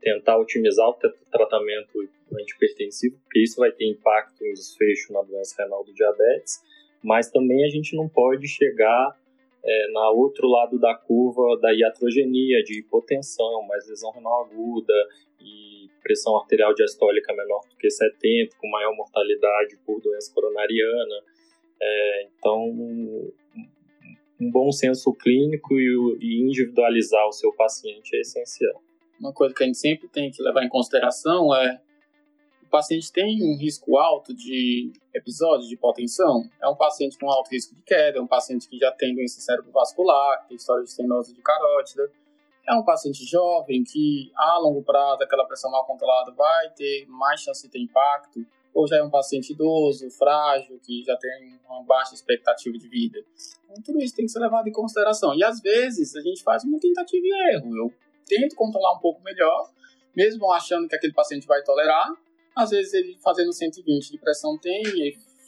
[0.00, 0.94] tentar otimizar o
[1.30, 6.60] tratamento antipertensivo, porque isso vai ter impacto em desfecho na doença renal do diabetes,
[7.02, 9.16] mas também a gente não pode chegar
[9.64, 14.94] é, na outro lado da curva da iatrogenia, de hipotensão, mais lesão renal aguda
[15.40, 21.22] e pressão arterial diastólica menor do que 70, com maior mortalidade por doença coronariana.
[21.80, 22.70] É, então,
[24.40, 28.82] um bom senso clínico e, e individualizar o seu paciente é essencial.
[29.20, 31.80] Uma coisa que a gente sempre tem que levar em consideração é
[32.72, 37.74] paciente tem um risco alto de episódios de hipotensão, é um paciente com alto risco
[37.74, 41.42] de queda, é um paciente que já tem doença cerebrovascular, tem história de estenose de
[41.42, 42.10] carótida,
[42.66, 47.40] é um paciente jovem que, a longo prazo, aquela pressão mal controlada vai ter mais
[47.42, 51.84] chance de ter impacto, ou já é um paciente idoso, frágil, que já tem uma
[51.84, 53.22] baixa expectativa de vida.
[53.64, 55.34] Então, tudo isso tem que ser levado em consideração.
[55.34, 57.76] E, às vezes, a gente faz uma tentativa e erro.
[57.76, 57.92] Eu
[58.26, 59.68] tento controlar um pouco melhor,
[60.16, 62.08] mesmo achando que aquele paciente vai tolerar,
[62.56, 64.82] às vezes ele fazendo 120 de pressão tem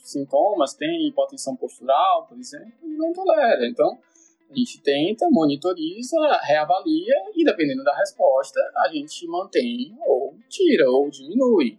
[0.02, 3.66] sintomas, tem hipotensão postural, por exemplo, e não tolera.
[3.66, 3.98] Então,
[4.50, 11.08] a gente tenta, monitoriza, reavalia e dependendo da resposta, a gente mantém ou tira ou
[11.10, 11.78] diminui.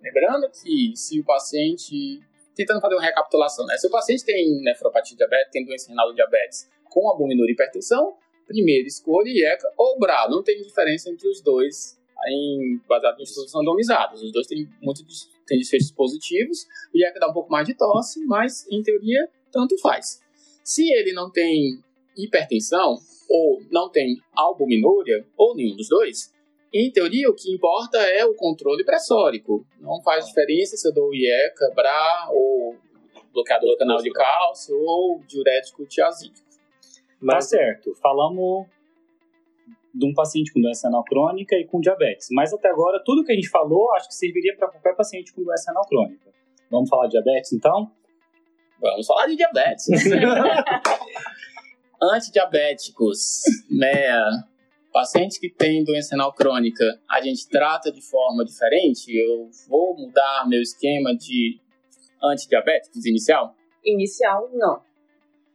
[0.00, 2.20] Lembrando que se o paciente,
[2.54, 3.76] tentando fazer uma recapitulação, né?
[3.78, 8.14] Se o paciente tem nefropatia diabética, tem doença renal do diabetes com albuminúria e hipertensão,
[8.46, 13.54] primeira escolha IECA ou BRA, não tem diferença entre os dois em, baseado em estudos
[13.54, 14.22] randomizados.
[14.22, 15.02] Os dois têm muito
[15.46, 19.78] têm desfechos positivos, o IECA dá um pouco mais de tosse, mas em teoria tanto
[19.78, 20.20] faz.
[20.64, 21.82] Se ele não tem
[22.16, 22.96] hipertensão
[23.28, 26.32] ou não tem albuminúria ou nenhum dos dois,
[26.72, 29.66] em teoria o que importa é o controle pressórico.
[29.78, 32.76] Não faz diferença se eu dou IECA, BRA ou
[33.32, 36.46] bloqueador do canal de cálcio ou diurético tiazídico.
[37.20, 38.66] Mas tá certo, falamos
[39.94, 42.28] de um paciente com doença renal crônica e com diabetes.
[42.30, 45.42] Mas até agora, tudo que a gente falou, acho que serviria para qualquer paciente com
[45.42, 46.32] doença renal crônica.
[46.70, 47.90] Vamos falar de diabetes, então?
[48.80, 49.86] Vamos falar de diabetes.
[52.02, 54.08] Antidiabéticos, né?
[54.92, 59.14] Paciente que tem doença renal crônica, a gente trata de forma diferente?
[59.14, 61.60] Eu vou mudar meu esquema de
[62.22, 63.54] antidiabéticos inicial?
[63.84, 64.82] Inicial, não.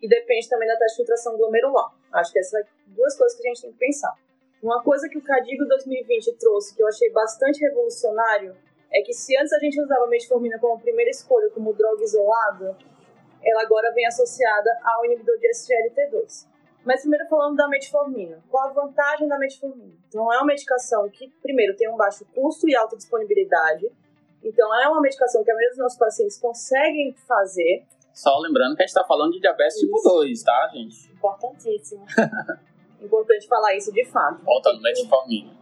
[0.01, 1.93] E depende também da taxa de filtração glomerular.
[2.13, 4.13] Acho que essas são duas coisas que a gente tem que pensar.
[4.61, 8.55] Uma coisa que o Cadigo 2020 trouxe, que eu achei bastante revolucionário,
[8.91, 12.77] é que se antes a gente usava a metformina como primeira escolha, como droga isolada,
[13.43, 16.47] ela agora vem associada ao inibidor de SGLT2.
[16.83, 18.41] Mas primeiro falando da metformina.
[18.49, 19.93] Qual a vantagem da metformina?
[20.07, 23.91] Então é uma medicação que, primeiro, tem um baixo custo e alta disponibilidade.
[24.43, 27.85] Então é uma medicação que a maioria dos nossos pacientes conseguem fazer.
[28.13, 29.85] Só lembrando que a gente está falando de diabetes Isso.
[29.85, 31.11] tipo 2, tá, gente?
[31.11, 32.05] Importantíssimo.
[33.01, 34.43] Importante falar isso de fato.
[34.43, 35.55] Volta no metformina.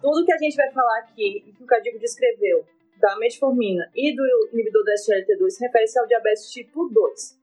[0.00, 2.64] Tudo que a gente vai falar aqui, que o Cadigo descreveu,
[3.00, 4.22] da metformina e do
[4.52, 7.38] inibidor da SGLT2, refere-se ao diabetes tipo 2.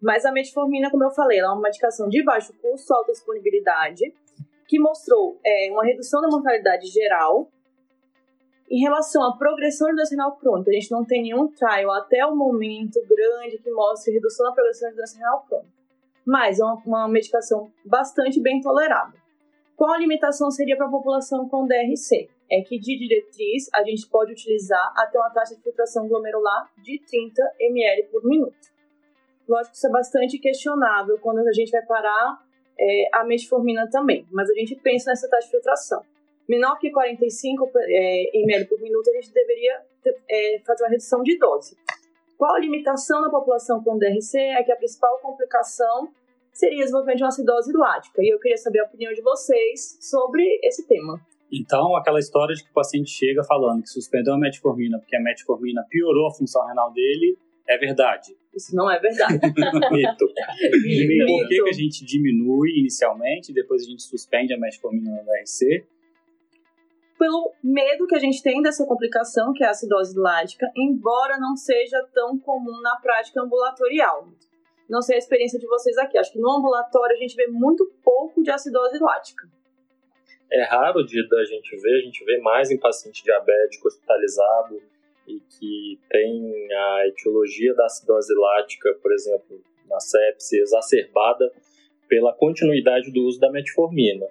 [0.00, 4.12] Mas a metformina, como eu falei, ela é uma medicação de baixo custo, alta disponibilidade,
[4.66, 7.50] que mostrou é, uma redução da mortalidade geral.
[8.68, 12.26] Em relação à progressão de doença renal crônica, a gente não tem nenhum trial até
[12.26, 15.75] o momento grande que mostre redução da progressão de doença renal crônica
[16.26, 19.14] mas é uma, uma medicação bastante bem tolerada.
[19.76, 22.28] Qual a limitação seria para a população com DRC?
[22.50, 26.98] É que de diretriz a gente pode utilizar até uma taxa de filtração glomerular de
[27.06, 28.56] 30 ml por minuto.
[29.48, 32.42] Lógico que isso é bastante questionável quando a gente vai parar
[32.78, 36.02] é, a metformina também, mas a gente pensa nessa taxa de filtração.
[36.48, 39.82] Menor que 45 é, ml por minuto, a gente deveria
[40.28, 41.76] é, fazer uma redução de dose.
[42.36, 46.08] Qual a limitação na população com DRC é que a principal complicação
[46.56, 48.22] seria o desenvolvimento de uma acidose lática.
[48.22, 51.20] E eu queria saber a opinião de vocês sobre esse tema.
[51.52, 55.20] Então, aquela história de que o paciente chega falando que suspendeu a metformina porque a
[55.20, 58.34] metformina piorou a função renal dele, é verdade.
[58.54, 59.34] Isso não é verdade.
[59.92, 60.26] Mito.
[60.82, 61.26] Mito.
[61.26, 65.24] Por que, que a gente diminui inicialmente e depois a gente suspende a metformina no
[65.24, 65.84] DRC?
[67.18, 71.56] Pelo medo que a gente tem dessa complicação, que é a acidose lática, embora não
[71.56, 74.28] seja tão comum na prática ambulatorial.
[74.88, 76.18] Não sei a experiência de vocês aqui.
[76.18, 79.48] Acho que no ambulatório a gente vê muito pouco de acidose lática.
[80.50, 84.80] É raro de da gente ver, a gente vê mais em paciente diabético hospitalizado
[85.26, 91.50] e que tem a etiologia da acidose lática, por exemplo, na sepse exacerbada
[92.08, 94.26] pela continuidade do uso da metformina.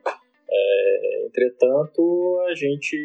[0.50, 2.98] É, entretanto, a gente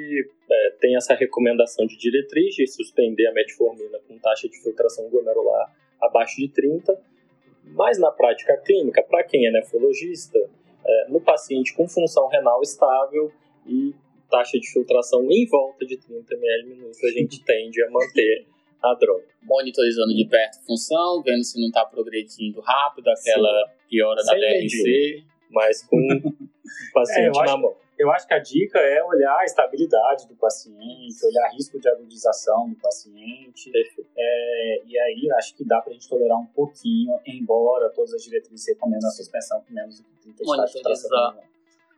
[0.51, 5.75] é, tem essa recomendação de diretriz de suspender a metformina com taxa de filtração glomerular
[6.01, 6.99] abaixo de 30,
[7.65, 10.39] mas na prática clínica, para quem é nefrologista,
[10.87, 13.33] é, no paciente com função renal estável
[13.67, 13.95] e
[14.31, 18.47] taxa de filtração em volta de 30 ml minuto, a gente tende a manter
[18.83, 19.25] a droga.
[19.43, 23.73] Monitorizando de perto a função, vendo se não está progredindo rápido, aquela Sim.
[23.91, 25.25] piora da DRC.
[25.51, 25.99] mas com
[26.93, 27.75] paciente é, na mão.
[27.99, 32.71] Eu acho que a dica é olhar a estabilidade do paciente, olhar risco de agudização
[32.71, 33.71] do paciente.
[34.17, 38.23] É, e aí acho que dá para a gente tolerar um pouquinho, embora todas as
[38.23, 41.39] diretrizes recomendam a suspensão com menos que 30 dias de tração.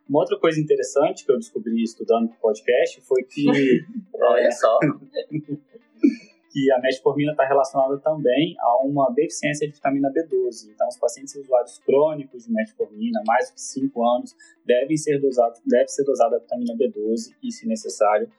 [0.08, 3.46] Uma outra coisa interessante que eu descobri estudando o podcast foi que.
[4.12, 4.78] Olha só.
[6.52, 10.70] que a metformina está relacionada também a uma deficiência de vitamina B12.
[10.70, 15.88] Então, os pacientes usuários crônicos de metformina, mais de 5 anos, devem ser dosados, deve
[15.88, 18.30] ser dosada a vitamina B12 e, se necessário,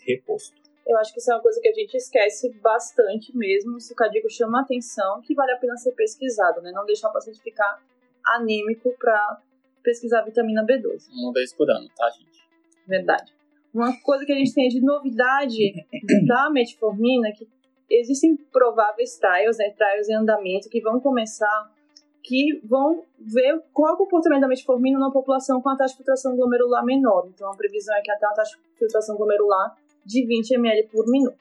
[0.00, 0.58] reposto.
[0.86, 3.78] Eu acho que isso é uma coisa que a gente esquece bastante mesmo.
[3.78, 6.72] Se o cadigo chama atenção, que vale a pena ser pesquisado, né?
[6.72, 7.80] Não deixar o paciente ficar
[8.24, 9.40] anêmico para
[9.82, 11.08] pesquisar vitamina B12.
[11.12, 12.40] Uma vez por ano, tá, gente?
[12.88, 13.32] Verdade.
[13.72, 15.86] Uma coisa que a gente tem de novidade
[16.26, 17.48] da metformina é que
[17.88, 21.70] existem prováveis trials, né, trials em andamento, que vão começar,
[22.22, 25.98] que vão ver qual é o comportamento da metformina na população com a taxa de
[25.98, 27.28] filtração glomerular menor.
[27.32, 31.06] Então, a previsão é que até uma taxa de filtração glomerular de 20 ml por
[31.08, 31.38] minuto.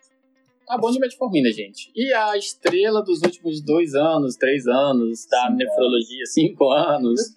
[0.68, 1.92] Tá bom de metformina, gente.
[1.96, 7.36] E a estrela dos últimos dois anos, três anos, da Sim, nefrologia, cinco anos?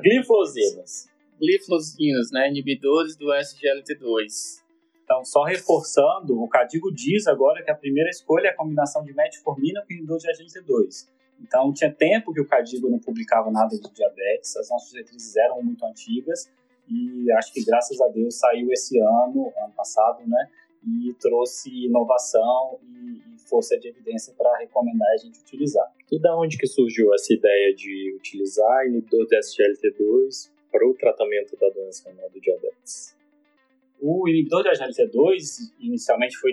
[0.00, 1.07] Glifosinas
[1.38, 4.62] glifosinas, né, inibidores do SGLT2.
[5.04, 9.14] Então, só reforçando, o Cadigo diz agora que a primeira escolha é a combinação de
[9.14, 11.08] metformina com inibidor de SGLT2.
[11.40, 15.62] Então, tinha tempo que o Cadigo não publicava nada de diabetes, as nossas diretrizes eram
[15.62, 16.50] muito antigas,
[16.90, 20.50] e acho que graças a Deus saiu esse ano, ano passado, né,
[20.84, 25.86] e trouxe inovação e, e força de evidência para recomendar a gente utilizar.
[26.10, 31.56] E da onde que surgiu essa ideia de utilizar inibidor de SGLT2 para o tratamento
[31.56, 33.16] da doença renal do diabetes?
[34.00, 36.52] O inibidor de AGLT2 inicialmente foi,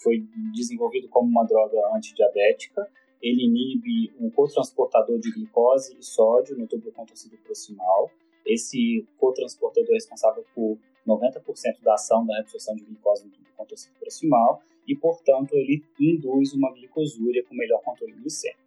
[0.00, 2.88] foi desenvolvido como uma droga antidiabética.
[3.20, 8.10] Ele inibe um cotransportador de glicose e sódio no tubo contorcido proximal.
[8.44, 13.94] Esse cotransportador é responsável por 90% da ação da reabsorção de glicose no tubo contorcido
[13.98, 18.65] proximal e, portanto, ele induz uma glicosúria com melhor controle glicêmico.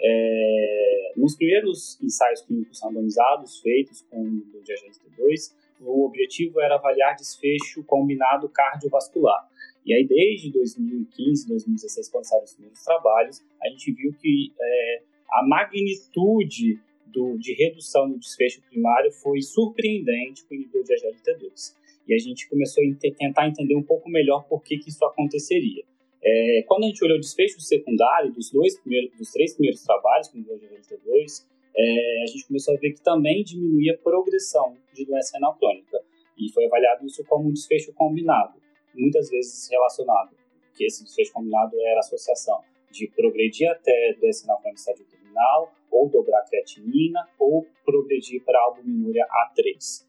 [0.00, 7.82] É, nos primeiros ensaios clínicos randomizados feitos com o DGST2, o objetivo era avaliar desfecho
[7.84, 9.48] combinado cardiovascular.
[9.84, 15.02] E aí, desde 2015, 2016, quando saíram os primeiros trabalhos, a gente viu que é,
[15.30, 21.74] a magnitude do, de redução do desfecho primário foi surpreendente com o inibidor de AGLT2.
[22.08, 25.84] E a gente começou a tentar entender um pouco melhor por que, que isso aconteceria.
[26.28, 30.26] É, quando a gente olhou o desfecho secundário dos, dois primeiros, dos três primeiros trabalhos
[30.26, 35.04] com o GLT2, é, a gente começou a ver que também diminuía a progressão de
[35.04, 36.02] doença renal crônica.
[36.36, 38.60] E foi avaliado isso como um desfecho combinado,
[38.92, 40.36] muitas vezes relacionado,
[40.76, 42.60] que esse desfecho combinado era a associação
[42.90, 48.58] de progredir até doença renal crônica estádio terminal, ou dobrar a creatinina, ou progredir para
[48.58, 50.04] a albuminúria A3.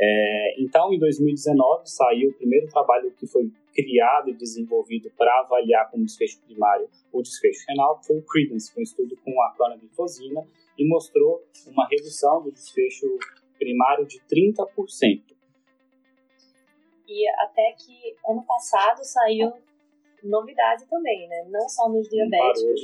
[0.00, 5.90] É, então, em 2019, saiu o primeiro trabalho que foi criado e desenvolvido para avaliar
[5.90, 9.54] como desfecho primário o desfecho renal, que foi o CREDENCE, foi um estudo com a
[9.56, 10.06] clonazepam
[10.78, 13.06] e mostrou uma redução do desfecho
[13.58, 15.22] primário de 30%.
[17.08, 19.52] E até que ano passado saiu
[20.22, 21.46] novidade também, né?
[21.48, 22.80] Não só nos diabéticos,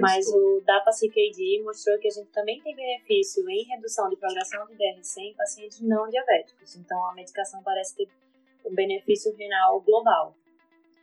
[0.00, 4.74] mas o DAPA-CKD mostrou que a gente também tem benefício em redução de progressão de
[4.74, 6.76] DRC em pacientes não diabéticos.
[6.76, 8.08] Então, a medicação parece ter
[8.64, 10.34] um benefício renal global.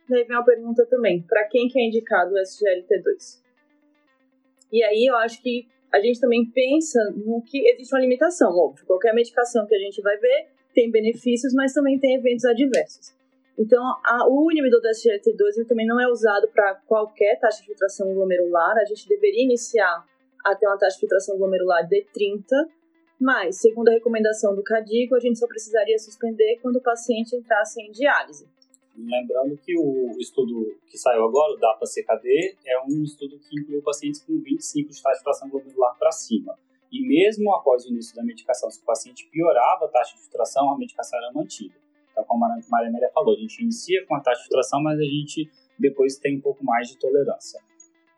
[0.08, 3.42] Daí vem uma pergunta também, para quem que é indicado o SGLT2?
[4.72, 8.86] E aí eu acho que a gente também pensa no que existe uma limitação, óbvio.
[8.86, 13.17] Qualquer medicação que a gente vai ver tem benefícios, mas também tem eventos adversos.
[13.58, 18.14] Então, a, o inibidor do SGLT2 também não é usado para qualquer taxa de filtração
[18.14, 18.76] glomerular.
[18.78, 20.06] A gente deveria iniciar
[20.44, 22.54] até uma taxa de filtração glomerular de 30,
[23.20, 27.82] mas, segundo a recomendação do CADIGO, a gente só precisaria suspender quando o paciente entrasse
[27.82, 28.46] em diálise.
[28.96, 34.22] Lembrando que o estudo que saiu agora, o DAPA-CKD, é um estudo que incluiu pacientes
[34.22, 36.56] com 25 de taxa de filtração glomerular para cima.
[36.92, 40.72] E mesmo após o início da medicação, se o paciente piorava a taxa de filtração,
[40.72, 41.74] a medicação era mantida.
[42.18, 44.98] Então, como a Maria Amélia falou, a gente inicia com a taxa de filtração, mas
[44.98, 47.60] a gente depois tem um pouco mais de tolerância.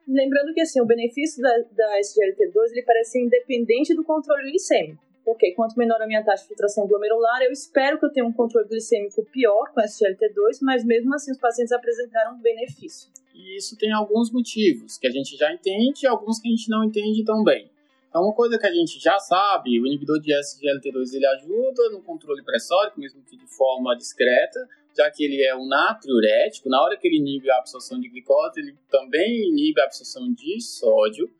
[0.09, 5.05] Lembrando que assim, o benefício da, da SGLT2 ele parece ser independente do controle glicêmico.
[5.23, 8.33] Porque quanto menor a minha taxa de filtração glomerular, eu espero que eu tenha um
[8.33, 13.11] controle glicêmico pior com SGLT2, mas mesmo assim os pacientes apresentaram benefício.
[13.35, 16.71] E isso tem alguns motivos que a gente já entende e alguns que a gente
[16.71, 17.71] não entende tão bem.
[18.11, 22.03] Então, uma coisa que a gente já sabe, o inibidor de SGLT2 ele ajuda no
[22.03, 24.59] controle pressórico, mesmo que de forma discreta,
[24.96, 28.59] já que ele é um natriurético, na hora que ele inibe a absorção de glicose,
[28.59, 31.31] ele também inibe a absorção de sódio.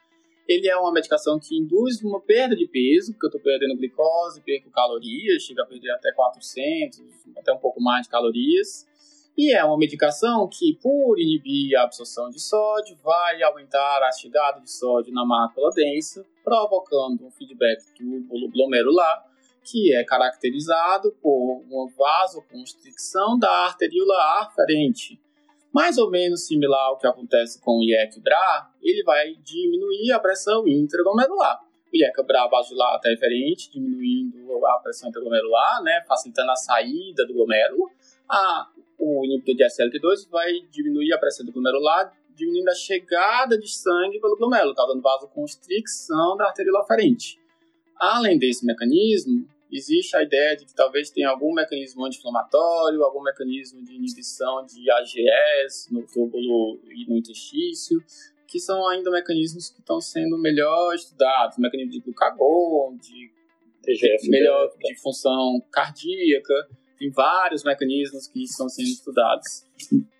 [0.47, 4.41] Ele é uma medicação que induz uma perda de peso, porque eu estou perdendo glicose,
[4.41, 7.01] perco calorias, chega a perder até 400,
[7.37, 8.87] até um pouco mais de calorias.
[9.37, 14.61] E é uma medicação que, por inibir a absorção de sódio, vai aumentar a chegada
[14.61, 19.25] de sódio na mácula densa, provocando um feedback túbulo glomerular,
[19.65, 25.21] que é caracterizado por uma vasoconstricção da arteríola aferente.
[25.73, 30.67] Mais ou menos similar ao que acontece com o IEC-BRA, ele vai diminuir a pressão
[30.67, 31.61] intraglomerular.
[31.93, 37.91] O IEC-BRA vasodilata é referente, diminuindo a pressão intraglomerular, né, facilitando a saída do glomérulo.
[38.31, 43.69] A, o inibidor de SLT2 vai diminuir a pressão do glomerular, diminuindo a chegada de
[43.69, 47.39] sangue pelo glomérulo, causando vasoconstricção da arteríola aferente.
[47.97, 53.85] Além desse mecanismo, existe a ideia de que talvez tenha algum mecanismo anti-inflamatório, algum mecanismo
[53.85, 58.03] de inibição de AGS no túbulo e no interstício,
[58.47, 63.31] que são ainda mecanismos que estão sendo melhor estudados, mecanismo de glucagon, de
[63.83, 66.69] TGF melhor de função cardíaca,
[67.01, 69.65] tem vários mecanismos que estão sendo estudados.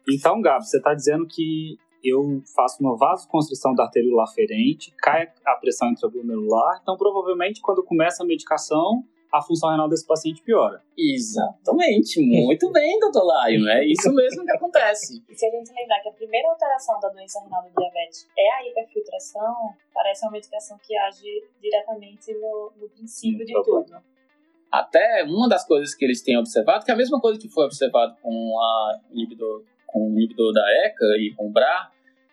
[0.09, 5.57] Então, Gabi, você está dizendo que eu faço uma vasoconstrição da arteríola aferente, cai a
[5.57, 10.83] pressão intraglomerular, então provavelmente quando começa a medicação, a função renal desse paciente piora.
[10.97, 15.23] Exatamente, muito bem, doutor Laio, é isso mesmo que acontece.
[15.29, 18.51] E se a gente lembrar que a primeira alteração da doença renal do diabetes é
[18.55, 24.03] a hiperfiltração, parece uma medicação que age diretamente no, no princípio de tudo.
[24.71, 27.65] Até uma das coisas que eles têm observado, que é a mesma coisa que foi
[27.65, 31.91] observado com a inibidor com o inibidor da ECA e com o BRA,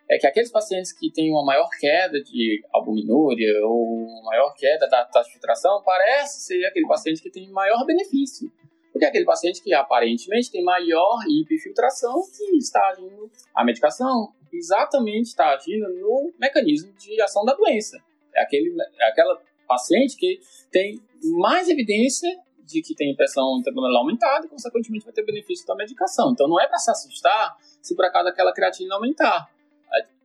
[0.09, 5.03] é que aqueles pacientes que têm uma maior queda de albuminúria ou maior queda da
[5.03, 8.49] taxa de filtração parece ser aquele paciente que tem maior benefício.
[8.91, 15.25] Porque é aquele paciente que aparentemente tem maior hiperfiltração que está agindo, a medicação exatamente
[15.25, 18.01] está agindo no mecanismo de ação da doença.
[18.33, 20.39] É, aquele, é aquela paciente que
[20.71, 22.29] tem mais evidência
[22.63, 26.31] de que tem pressão intraglomerular aumentada e, consequentemente, vai ter benefício da medicação.
[26.31, 29.49] Então, não é para se assustar se por acaso aquela creatina aumentar.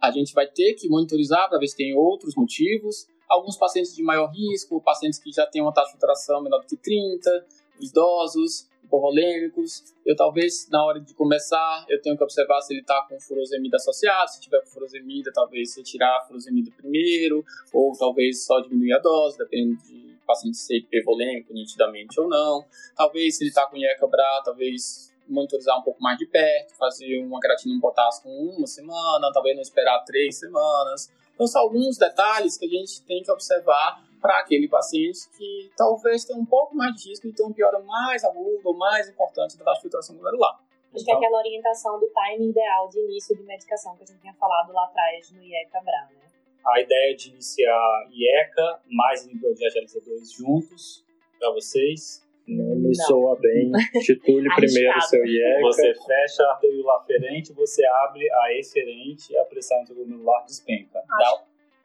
[0.00, 3.07] A, a gente vai ter que monitorizar para ver se tem outros motivos.
[3.28, 6.66] Alguns pacientes de maior risco, pacientes que já têm uma taxa de filtração menor do
[6.66, 7.46] que 30,
[7.81, 9.94] idosos, hipovolêmicos.
[10.05, 13.76] Eu talvez, na hora de começar, eu tenho que observar se ele está com furosemida
[13.76, 14.31] associado.
[14.31, 19.38] Se tiver com furosemida, talvez retirar a furosemida primeiro, ou talvez só diminuir a dose,
[19.38, 22.64] dependendo de paciente ser hipervolêmico nitidamente ou não.
[22.96, 27.40] Talvez, se ele está com IECA-BRA, talvez monitorizar um pouco mais de perto, fazer uma
[27.40, 31.11] creatina um potássio com uma semana, talvez não esperar três semanas.
[31.35, 36.24] Então, são alguns detalhes que a gente tem que observar para aquele paciente que talvez
[36.24, 39.58] tenha um pouco mais de risco de ter um piora mais agudo ou mais importante
[39.58, 40.61] da filtração glomerular.
[40.94, 44.20] Acho que é aquela orientação do time ideal de início de medicação que a gente
[44.20, 46.22] tinha falado lá atrás no IECA-BRA, né?
[46.64, 51.04] a ideia de iniciar IECA mais inibidor de AGLT2 juntos
[51.38, 52.22] para vocês.
[52.46, 53.06] Não me não.
[53.06, 53.70] soa bem.
[54.00, 55.61] Titule primeiro seu IECA.
[55.62, 61.03] Você fecha a arteríola aferente, você abre a eferente e a pressão intraglomerular despenca.
[61.11, 61.42] Acho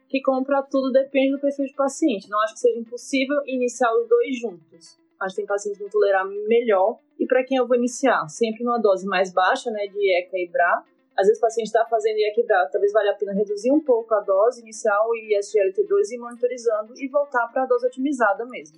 [0.10, 2.30] que como para tudo depende do perfil de paciente.
[2.30, 4.98] Não acho que seja impossível iniciar os dois juntos.
[5.20, 7.00] Acho que tem pacientes que vão tolerar melhor.
[7.20, 8.28] E para quem eu vou iniciar?
[8.30, 10.84] Sempre numa dose mais baixa, né, de IECA e BRA,
[11.18, 14.20] às vezes o paciente está fazendo IEC-BRA, talvez valha a pena reduzir um pouco a
[14.20, 18.78] dose inicial e SGLT2 e monitorizando e voltar para a dose otimizada mesmo.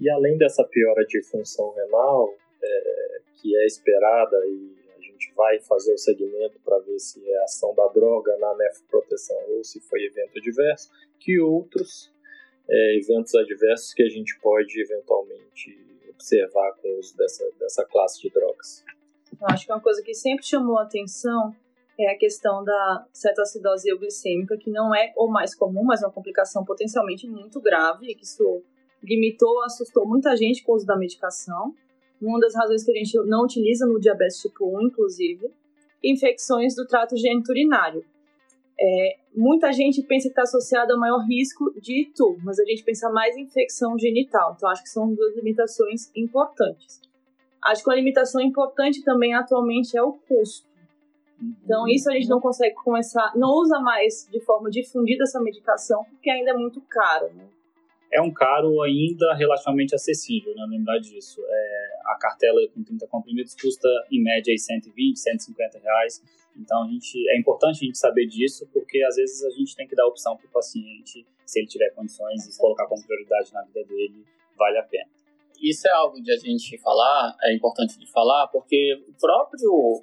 [0.00, 4.79] E além dessa piora de função renal, é, que é esperada e
[5.34, 9.80] vai fazer o segmento para ver se é ação da droga na nefroproteção ou se
[9.80, 12.12] foi evento adverso, que outros
[12.68, 15.78] é, eventos adversos que a gente pode eventualmente
[16.08, 18.84] observar com o uso dessa, dessa classe de drogas.
[19.40, 21.54] Eu acho que uma coisa que sempre chamou a atenção
[21.98, 26.12] é a questão da cetoacidose euglicêmica, que não é o mais comum, mas é uma
[26.12, 28.62] complicação potencialmente muito grave, e que isso
[29.02, 31.74] limitou, assustou muita gente com o uso da medicação.
[32.20, 35.50] Uma das razões que a gente não utiliza no diabetes tipo 1, inclusive,
[36.02, 38.04] infecções do trato geniturinário.
[38.78, 42.82] É, muita gente pensa que está associado ao maior risco de ITU, mas a gente
[42.82, 44.54] pensa mais em infecção genital.
[44.56, 47.00] Então, acho que são duas limitações importantes.
[47.62, 50.66] Acho que uma limitação importante também atualmente é o custo.
[51.64, 56.04] Então, isso a gente não consegue começar, não usa mais de forma difundida essa medicação,
[56.04, 57.30] porque ainda é muito caro.
[57.34, 57.44] Né?
[58.12, 60.66] É um caro ainda relativamente acessível, né?
[60.68, 61.40] lembrar disso.
[61.46, 66.22] É, a cartela com 30 comprimidos custa, em média, 120, 150 reais.
[66.56, 69.86] Então, a gente, é importante a gente saber disso, porque às vezes a gente tem
[69.86, 73.62] que dar opção para o paciente, se ele tiver condições, e colocar como prioridade na
[73.62, 74.24] vida dele,
[74.58, 75.08] vale a pena.
[75.60, 80.02] Isso é algo de a gente falar, é importante de falar, porque o próprio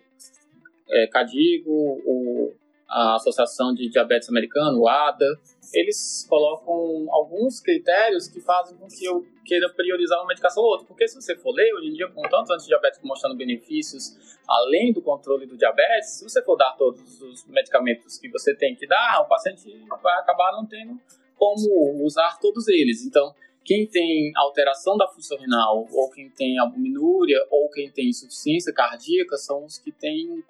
[0.90, 2.54] é, CADIGO, o,
[2.90, 5.26] a Associação de Diabetes Americano, o ADA,
[5.74, 10.88] eles colocam alguns critérios que fazem com que eu queira priorizar uma medicação ou outra.
[10.88, 15.02] Porque se você for ler, hoje em dia, com tantos antidiabéticos mostrando benefícios além do
[15.02, 19.22] controle do diabetes, se você for dar todos os medicamentos que você tem que dar,
[19.22, 19.64] o paciente
[20.02, 20.98] vai acabar não tendo
[21.36, 23.06] como usar todos eles.
[23.06, 23.34] Então,
[23.68, 29.36] quem tem alteração da função renal, ou quem tem albuminúria, ou quem tem insuficiência cardíaca,
[29.36, 30.42] são os que têm um,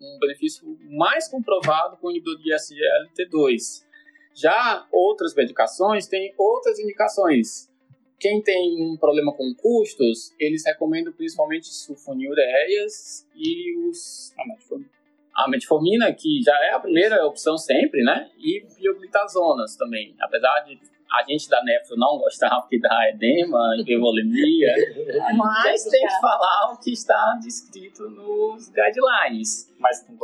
[0.00, 3.84] um benefício mais comprovado com o inibidor de SGLT2.
[4.34, 7.70] Já outras medicações têm outras indicações.
[8.18, 14.90] Quem tem um problema com custos, eles recomendam principalmente sulfonilureias e os a metformina.
[15.32, 18.32] a metformina, que já é a primeira opção sempre, né?
[18.36, 20.16] E bioglitazonas também.
[20.18, 20.76] Apesar de
[21.18, 24.74] a gente da nefro não gostava porque dá edema, hipervolemia,
[25.36, 29.72] mas tem que falar o que está descrito nos guidelines.
[29.78, 30.16] Mas tem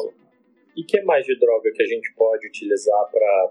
[0.77, 3.51] E que mais de droga que a gente pode utilizar para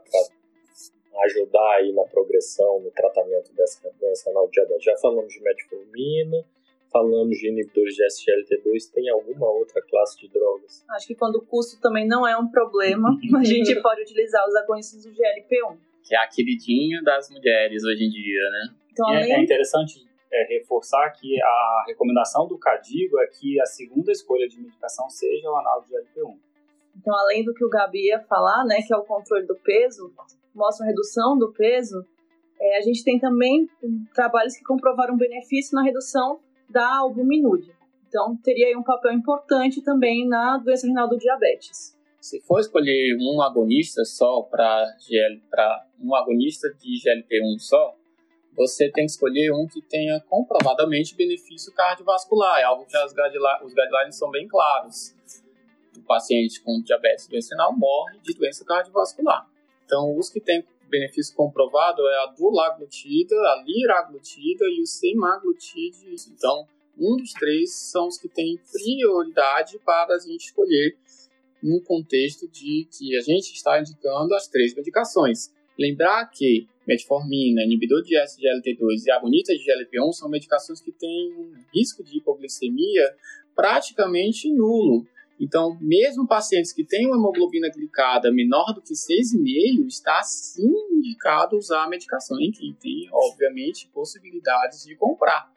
[1.26, 4.84] ajudar aí na progressão, no tratamento dessa doença renal diabetes?
[4.84, 6.46] Já falamos de metformina,
[6.92, 10.84] falamos de inibidores de SGLT2, tem alguma outra classe de drogas?
[10.92, 14.56] Acho que quando o custo também não é um problema, a gente pode utilizar os
[14.56, 18.76] agonistas do GLP-1 que é a queridinha das mulheres hoje em dia, né?
[18.92, 24.12] Então, é, é interessante é, reforçar que a recomendação do CADIGO é que a segunda
[24.12, 26.38] escolha de medicação seja o análogo de LP1.
[26.98, 30.14] Então, além do que o Gabi ia falar, né, que é o controle do peso,
[30.54, 32.06] mostra a redução do peso,
[32.60, 33.70] é, a gente tem também
[34.14, 36.40] trabalhos que comprovaram benefício na redução
[36.70, 37.74] da albuminúria.
[38.08, 43.18] Então, teria aí um papel importante também na doença renal do diabetes se for escolher
[43.20, 44.86] um agonista só para
[46.00, 47.96] um agonista de GLP-1 só,
[48.56, 52.60] você tem que escolher um que tenha comprovadamente benefício cardiovascular.
[52.60, 55.16] É algo que guidelines, os guidelines são bem claros.
[55.98, 59.48] O paciente com diabetes doencinal morre de doença cardiovascular.
[59.86, 66.16] Então, os que têm benefício comprovado é a dulaglutida, a liraglutida e o semaglutide.
[66.30, 66.68] Então,
[66.98, 70.98] um dos três são os que têm prioridade para a gente escolher
[71.62, 75.52] no contexto de que a gente está indicando as três medicações.
[75.78, 81.54] Lembrar que metformina, inibidor de SGLT2 e agonista de GLP-1 são medicações que têm um
[81.74, 83.16] risco de hipoglicemia
[83.56, 85.06] praticamente nulo.
[85.40, 91.56] Então, mesmo pacientes que têm uma hemoglobina glicada menor do que 6,5, está sim indicado
[91.56, 95.50] usar a medicação em quem tem, obviamente, possibilidades de comprar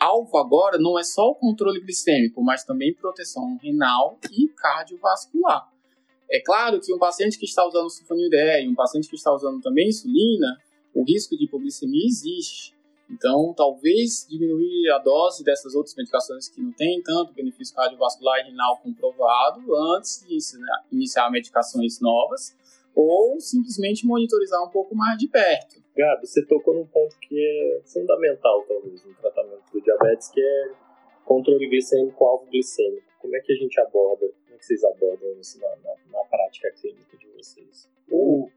[0.00, 5.68] alvo agora não é só o controle glicêmico, mas também proteção renal e cardiovascular.
[6.30, 9.60] É claro que um paciente que está usando sulfonilureia e um paciente que está usando
[9.60, 10.58] também insulina,
[10.94, 12.74] o risco de hipoglicemia existe.
[13.10, 18.50] Então, talvez diminuir a dose dessas outras medicações que não têm tanto benefício cardiovascular e
[18.50, 19.60] renal comprovado
[19.96, 20.38] antes de
[20.92, 22.56] iniciar medicações novas,
[22.94, 25.79] ou simplesmente monitorizar um pouco mais de perto.
[25.96, 30.72] Gabi, você tocou num ponto que é fundamental, talvez, no tratamento do diabetes, que é
[31.24, 33.06] controle glicêmico, alvo glicêmico.
[33.18, 36.24] Como é que a gente aborda, como é que vocês abordam isso na, na, na
[36.24, 37.88] prática clínica de vocês?
[38.10, 38.48] O,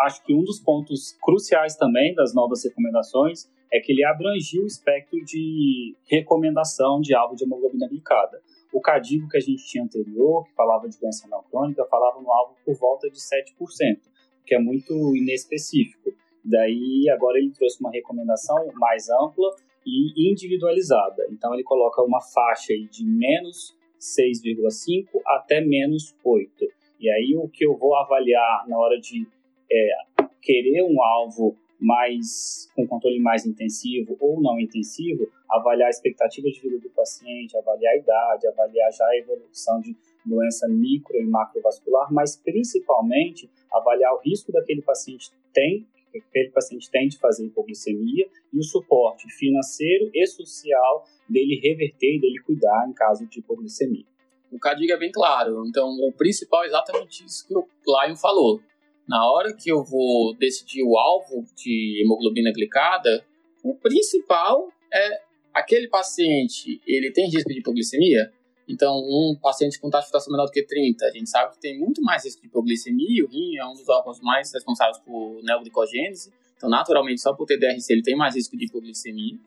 [0.00, 4.66] acho que um dos pontos cruciais também das novas recomendações é que ele abrangiu o
[4.66, 8.42] espectro de recomendação de alvo de hemoglobina glicada.
[8.72, 12.32] O CADIGO que a gente tinha anterior, que falava de doença renal crônica, falava no
[12.32, 14.09] alvo por volta de 7%
[14.50, 16.12] que é muito inespecífico.
[16.44, 19.48] Daí, agora ele trouxe uma recomendação mais ampla
[19.86, 21.24] e individualizada.
[21.30, 26.66] Então, ele coloca uma faixa de menos 6,5 até menos 8.
[26.98, 29.24] E aí o que eu vou avaliar na hora de
[29.70, 29.88] é,
[30.42, 36.60] querer um alvo mais com controle mais intensivo ou não intensivo, avaliar a expectativa de
[36.60, 39.96] vida do paciente, avaliar a idade, avaliar já a evolução de
[40.26, 46.90] doença micro e macrovascular, mas principalmente avaliar o risco daquele paciente tem, que aquele paciente
[46.90, 52.86] tem de fazer hipoglicemia e o suporte financeiro e social dele reverter e dele cuidar
[52.88, 54.04] em caso de hipoglicemia.
[54.50, 58.60] O CADIG é bem claro, então o principal é exatamente isso que o Lion falou
[59.10, 63.26] na hora que eu vou decidir o alvo de hemoglobina glicada,
[63.60, 65.20] o principal é
[65.52, 68.32] aquele paciente, ele tem risco de hipoglicemia?
[68.70, 71.60] Então, um paciente com taxa de filtração menor do que 30, a gente sabe que
[71.60, 75.42] tem muito mais risco de hipoglicemia, o rim é um dos órgãos mais responsáveis por
[75.42, 79.38] neoglicogênese, então, naturalmente, só por ter DRC, ele tem mais risco de hipoglicemia.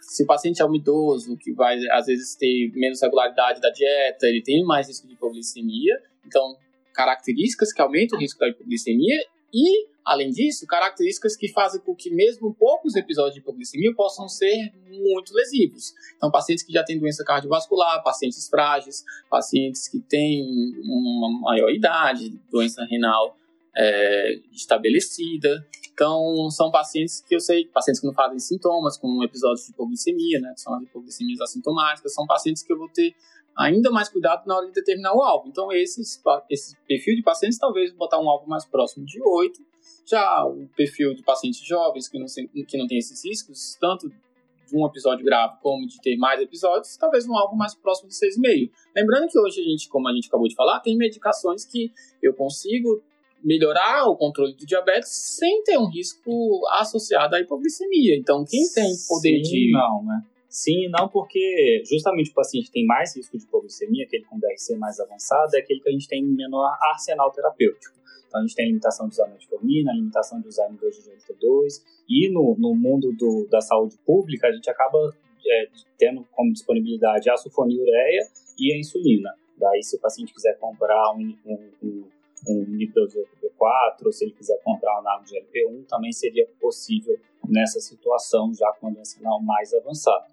[0.00, 4.26] Se o paciente é um idoso, que vai, às vezes, ter menos regularidade da dieta,
[4.26, 6.00] ele tem mais risco de hipoglicemia.
[6.26, 6.56] Então,
[6.94, 9.14] características que aumentam o risco da hipoglicemia
[9.52, 14.72] e, além disso, características que fazem com que mesmo poucos episódios de hipoglicemia possam ser
[14.86, 15.94] muito lesivos.
[16.16, 20.44] Então, pacientes que já têm doença cardiovascular, pacientes frágeis, pacientes que têm
[20.82, 23.36] uma maior idade, doença renal
[23.76, 25.66] é, estabelecida.
[25.92, 30.40] Então, são pacientes que eu sei, pacientes que não fazem sintomas, com episódios de hipoglicemia,
[30.40, 33.14] né, que são as hipoglicemias assintomáticas, são pacientes que eu vou ter
[33.56, 35.48] ainda mais cuidado na hora de determinar o alvo.
[35.48, 39.73] Então, esses, esse perfil de pacientes, talvez botar um alvo mais próximo de 8.
[40.06, 44.76] Já o perfil de pacientes jovens que não, que não tem esses riscos, tanto de
[44.76, 48.70] um episódio grave como de ter mais episódios, talvez um alvo mais próximo de 6,5.
[48.96, 51.92] Lembrando que hoje a gente, como a gente acabou de falar, tem medicações que
[52.22, 53.02] eu consigo
[53.42, 58.16] melhorar o controle do diabetes sem ter um risco associado à hipoglicemia.
[58.16, 59.72] Então, quem tem poder Sim, de.
[59.72, 60.24] Não, né?
[60.48, 64.98] Sim, não, porque justamente o paciente tem mais risco de hipoglicemia, aquele com DRC mais
[65.00, 67.94] avançado, é aquele que a gente tem menor arsenal terapêutico.
[68.34, 72.74] Então, a gente tem limitação de usar metformina, limitação de usar GLP-2, e no, no
[72.74, 74.98] mundo do, da saúde pública, a gente acaba
[75.46, 78.26] é, tendo como disponibilidade a sulfonilureia
[78.58, 79.32] e a insulina.
[79.56, 82.04] Daí, se o paciente quiser comprar um, um, um,
[82.48, 86.48] um inibidor de GLP-4, ou se ele quiser comprar um análogo de GLP-1, também seria
[86.60, 87.16] possível
[87.48, 90.26] nessa situação, já com a doença renal mais avançada.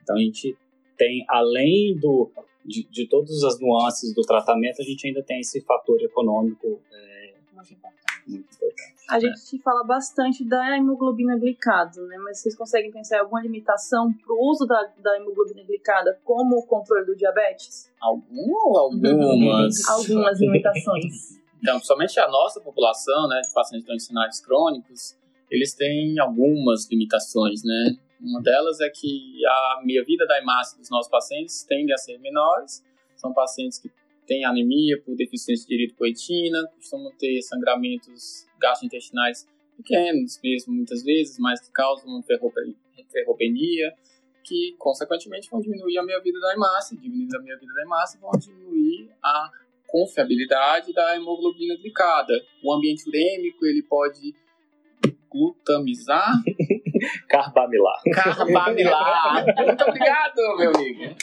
[0.00, 0.56] Então a gente
[0.96, 2.30] tem, além do,
[2.64, 7.07] de, de todas as nuances do tratamento, a gente ainda tem esse fator econômico é,
[7.58, 8.08] muito importante.
[9.10, 12.18] A gente fala bastante da hemoglobina glicada, né?
[12.18, 16.58] Mas vocês conseguem pensar em alguma limitação para o uso da, da hemoglobina glicada como
[16.58, 17.90] o controle do diabetes?
[18.00, 19.88] Alguma ou algumas?
[19.88, 21.38] algumas limitações.
[21.60, 25.16] Então, somente a nossa população, né, de pacientes com sinais crônicos,
[25.50, 27.96] eles têm algumas limitações, né?
[28.20, 32.84] Uma delas é que a meia-vida da hemácia dos nossos pacientes tende a ser menores.
[33.16, 33.90] São pacientes que
[34.28, 41.60] têm anemia por deficiência de eritropoetina, costumam ter sangramentos gastrointestinais pequenos mesmo, muitas vezes, mas
[41.60, 43.94] que causam ferropenia,
[44.44, 46.96] que, consequentemente, vão diminuir a meia-vida da hemácia.
[46.96, 49.50] Diminuindo a meia-vida da hemácia, vão diminuir a
[49.86, 52.34] confiabilidade da hemoglobina glicada.
[52.62, 54.34] O ambiente urêmico, ele pode
[55.30, 56.32] glutamizar
[57.28, 58.00] Carbamilar.
[58.12, 59.44] Carbamilar.
[59.56, 61.14] Muito obrigado, meu amigo.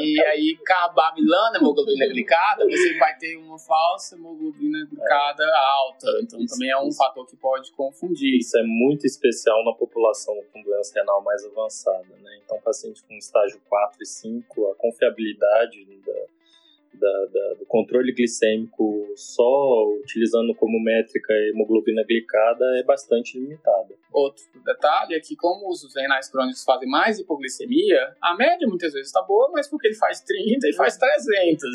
[0.00, 6.06] E aí, carbamilando hemoglobina glicada, você vai ter uma falsa hemoglobina glicada alta.
[6.22, 8.38] Então, também é um fator que pode confundir.
[8.38, 12.40] Isso é muito especial na população com doença renal mais avançada, né?
[12.44, 16.12] Então, paciente com estágio 4 e 5, a confiabilidade da
[16.98, 23.94] da, da, do controle glicêmico só utilizando como métrica a hemoglobina glicada é bastante limitada.
[24.12, 29.08] Outro detalhe é que, como os renais crônicos fazem mais hipoglicemia, a média muitas vezes
[29.08, 31.70] está boa, mas porque ele faz 30 e faz 300.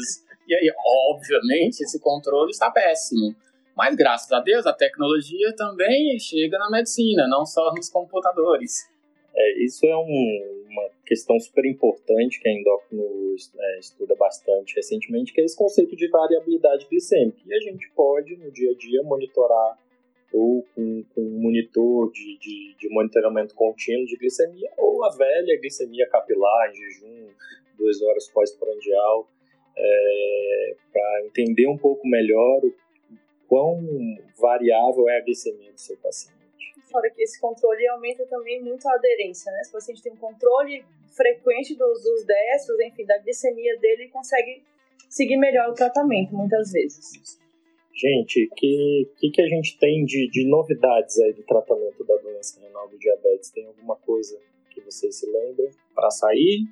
[0.47, 0.73] E aí,
[1.11, 3.35] obviamente, esse controle está péssimo.
[3.75, 8.89] Mas, graças a Deus, a tecnologia também chega na medicina, não só nos computadores.
[9.35, 15.33] É, isso é um, uma questão super importante que a endócrino é, estuda bastante recentemente,
[15.33, 17.39] que é esse conceito de variabilidade glicêmica.
[17.45, 19.77] E a gente pode, no dia a dia, monitorar
[20.31, 25.59] ou com, com um monitor de, de, de, monitoramento contínuo de glicemia, ou a velha
[25.59, 27.29] glicemia capilar, em jejum,
[27.77, 29.27] duas horas pós-prandial,
[29.75, 32.73] é, para entender um pouco melhor o
[33.47, 33.81] quão
[34.39, 36.38] variável é a glicemia do seu paciente
[36.89, 39.63] fora que esse controle aumenta também muito a aderência, né?
[39.63, 40.83] Se o paciente tem um controle
[41.15, 44.63] frequente dos, dos destros, enfim, da glicemia dele, ele consegue
[45.09, 47.39] seguir melhor o tratamento, muitas vezes.
[47.93, 52.15] Gente, o que, que, que, a gente tem de, de novidades aí do tratamento da
[52.15, 53.51] doença renal do diabetes?
[53.51, 56.65] Tem alguma coisa que vocês se lembrem para sair?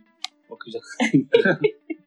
[0.49, 0.79] Ou que já...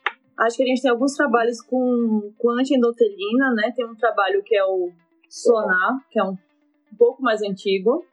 [0.41, 3.75] Acho que a gente tem alguns trabalhos com, com antiendotelina, né?
[3.77, 4.91] Tem um trabalho que é o
[5.29, 6.39] Sonar, que é um, um
[7.01, 8.05] pouco mais antigo.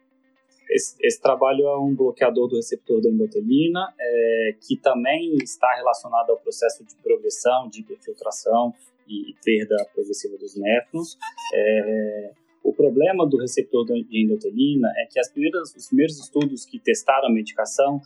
[0.70, 6.30] Esse, esse, trabalho é um bloqueador do receptor da endotelina, é, que também está relacionado
[6.30, 8.74] ao processo de progressão, de hiperfiltração
[9.08, 11.18] e, perda progressiva dos néfrons.
[11.54, 12.32] É,
[12.64, 17.28] o problema do receptor de endotelina é que as primeiras, os primeiros estudos que testaram
[17.28, 18.02] a medicação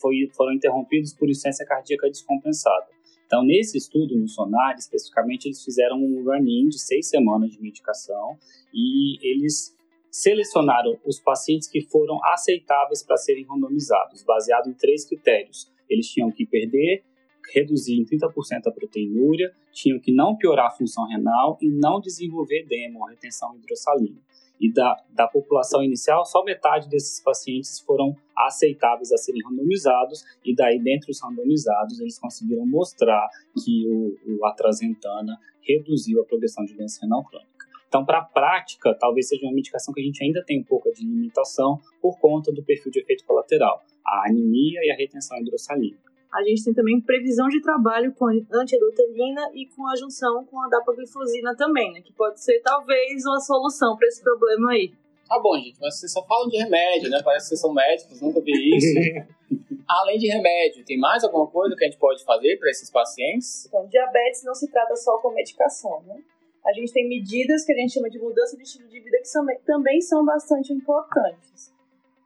[0.00, 2.88] foi, foram interrompidos por insuficiência cardíaca descompensada.
[3.24, 8.36] Então, nesse estudo no SONAR, especificamente, eles fizeram um run-in de seis semanas de medicação
[8.74, 9.78] e eles
[10.10, 15.70] selecionaram os pacientes que foram aceitáveis para serem randomizados, baseado em três critérios.
[15.88, 17.04] Eles tinham que perder,
[17.52, 22.60] reduzir em 30% a proteinúria, tinham que não piorar a função renal e não desenvolver
[22.60, 24.20] edema ou retenção hidrossalina.
[24.60, 30.54] E da, da população inicial, só metade desses pacientes foram aceitáveis a serem randomizados, e
[30.54, 33.26] daí, dentre os randomizados, eles conseguiram mostrar
[33.64, 37.49] que o, o atrazentana reduziu a progressão de doença renal crônica.
[37.90, 40.92] Então, para a prática, talvez seja uma medicação que a gente ainda tem um pouco
[40.92, 46.08] de limitação por conta do perfil de efeito colateral, a anemia e a retenção hidrossalínica.
[46.32, 50.68] A gente tem também previsão de trabalho com antiedotelina e com a junção com a
[50.68, 52.00] dapaglifosina também, né?
[52.00, 54.94] Que pode ser talvez uma solução para esse problema aí.
[55.28, 57.20] Tá bom, gente, mas vocês só falam de remédio, né?
[57.24, 59.26] Parece que vocês são médicos, nunca vi isso.
[59.88, 63.66] Além de remédio, tem mais alguma coisa que a gente pode fazer para esses pacientes?
[63.66, 66.22] Então, diabetes não se trata só com medicação, né?
[66.64, 69.28] A gente tem medidas que a gente chama de mudança de estilo de vida que
[69.28, 71.72] são, também são bastante importantes.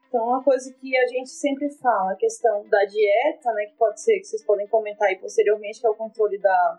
[0.08, 4.00] Então, uma coisa que a gente sempre fala, a questão da dieta, né, que pode
[4.00, 6.78] ser que vocês podem comentar aí posteriormente, que é o controle da,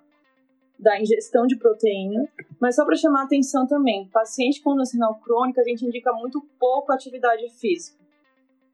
[0.80, 2.28] da ingestão de proteína.
[2.62, 6.14] Mas só para chamar a atenção também, paciente com doença renal crônica, a gente indica
[6.14, 7.98] muito pouco atividade física.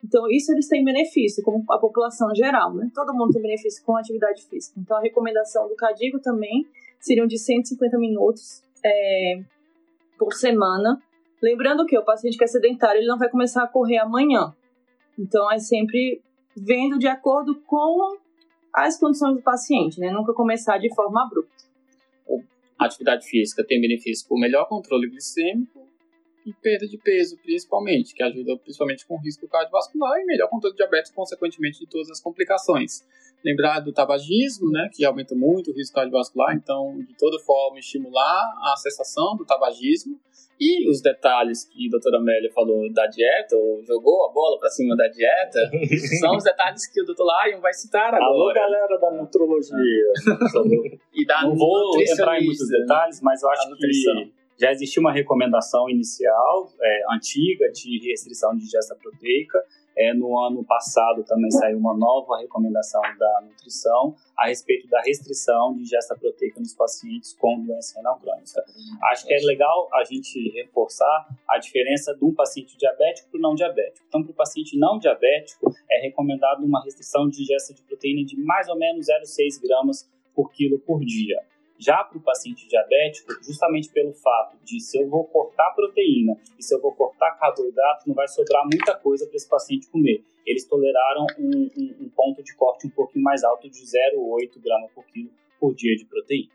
[0.04, 2.90] Então, isso eles têm benefício, como a população geral, né?
[2.94, 4.80] Todo mundo tem benefício com atividade física.
[4.80, 6.68] Então, a recomendação do CADIGO também
[7.00, 9.42] seriam de 150 minutos é,
[10.18, 11.02] por semana
[11.42, 14.54] Lembrando que o paciente que é sedentário, ele não vai começar a correr amanhã.
[15.18, 16.22] Então, é sempre
[16.56, 18.18] vendo de acordo com
[18.74, 20.12] as condições do paciente, né?
[20.12, 21.66] Nunca começar de forma abrupta.
[22.78, 25.88] A atividade física tem benefício por melhor controle glicêmico
[26.46, 30.78] e perda de peso, principalmente, que ajuda principalmente com risco cardiovascular e melhor controle de
[30.78, 33.06] diabetes, consequentemente, de todas as complicações.
[33.44, 38.44] Lembrar do tabagismo, né, que aumenta muito o risco cardiovascular, então, de toda forma, estimular
[38.62, 40.20] a cessação do tabagismo
[40.60, 44.70] e os detalhes que a doutora Amélia falou da dieta, ou jogou a bola para
[44.70, 45.60] cima da dieta,
[46.20, 48.26] são os detalhes que o doutor Lion vai citar agora.
[48.26, 50.14] Alô, galera da nutrologia.
[51.16, 54.32] e da Não vou entrar em muitos detalhes, mas eu acho que
[54.62, 59.58] já existia uma recomendação inicial, é, antiga, de restrição de digesta proteica,
[59.98, 65.74] é, no ano passado também saiu uma nova recomendação da nutrição a respeito da restrição
[65.74, 68.64] de ingesta proteica nos pacientes com doença renal crônica.
[69.12, 73.42] Acho que é legal a gente reforçar a diferença de um paciente diabético para o
[73.42, 74.06] não diabético.
[74.08, 78.38] Então, para o paciente não diabético, é recomendado uma restrição de ingesta de proteína de
[78.38, 81.38] mais ou menos 0,6 gramas por quilo por dia.
[81.82, 86.64] Já para o paciente diabético, justamente pelo fato de se eu vou cortar proteína e
[86.64, 90.24] se eu vou cortar carboidrato, não vai sobrar muita coisa para esse paciente comer.
[90.46, 94.92] Eles toleraram um, um, um, ponto de corte um pouquinho mais alto de 0,8 gramas
[94.92, 96.52] por quilo por dia de proteína.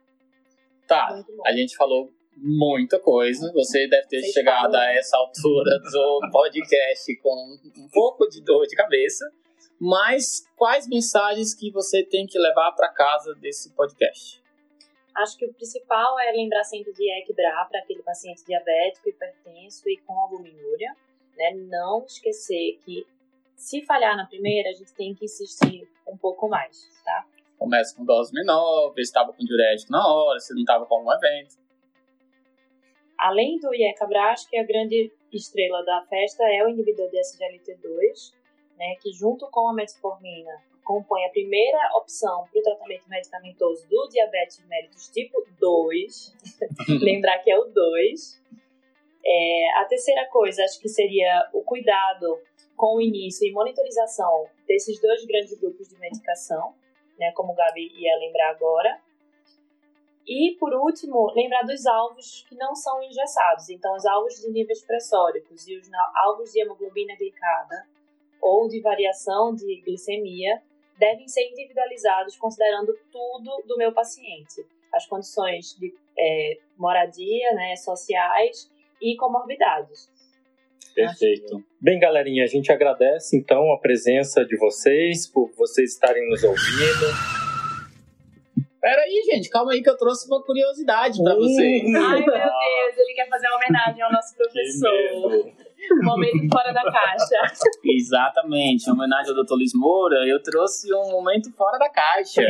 [0.87, 3.53] Tá, a gente falou muita coisa.
[3.53, 4.81] Você deve ter Vocês chegado falam.
[4.81, 9.29] a essa altura do podcast com um pouco de dor de cabeça.
[9.81, 14.46] Mas quais mensagens que você tem que levar para casa desse podcast?
[15.17, 19.97] Acho que o principal é lembrar sempre de equilibrar para aquele paciente diabético, hipertenso e
[19.99, 20.95] com albuminúria.
[21.37, 21.53] Né?
[21.55, 23.07] Não esquecer que
[23.57, 27.27] se falhar na primeira, a gente tem que insistir um pouco mais, tá?
[27.59, 30.97] Começa com dose menor, ver se estava com diurético na hora, se não estava com
[30.97, 31.57] algum evento.
[33.19, 38.35] Além do IECABRAS, que a grande estrela da festa é o inibidor de SGLT2,
[38.77, 44.09] né, que junto com a metformina compõe a primeira opção para o tratamento medicamentoso do
[44.09, 46.35] diabetes mellitus tipo 2.
[47.03, 48.41] Lembrar que é o 2.
[49.27, 52.41] É, a terceira coisa, acho que seria o cuidado
[52.77, 56.73] com o início e monitorização desses dois grandes grupos de medicação,
[57.19, 59.01] né, como o Gabi ia lembrar agora.
[60.25, 63.69] E, por último, lembrar dos alvos que não são engessados.
[63.71, 67.89] Então, os alvos de níveis pressóricos e os alvos de hemoglobina glicada
[68.41, 70.63] ou de variação de glicemia
[70.99, 78.71] devem ser individualizados considerando tudo do meu paciente, as condições de é, moradia, né, sociais
[79.01, 80.11] e comorbidades.
[80.95, 81.63] Perfeito.
[81.79, 87.37] Bem, galerinha, a gente agradece então a presença de vocês, por vocês estarem nos ouvindo.
[88.81, 91.83] Pera aí, gente, calma aí que eu trouxe uma curiosidade pra vocês.
[91.95, 95.53] Ai, meu Deus, ele quer fazer uma homenagem ao nosso professor.
[96.03, 97.55] Momento fora da caixa.
[97.85, 99.55] Exatamente, em homenagem ao Dr.
[99.55, 102.43] Luiz Moura, eu trouxe um momento fora da caixa.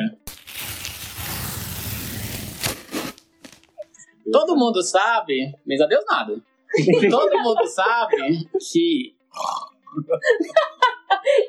[4.32, 6.34] Todo mundo sabe, mas a Deus nada.
[7.10, 9.14] Todo mundo sabe que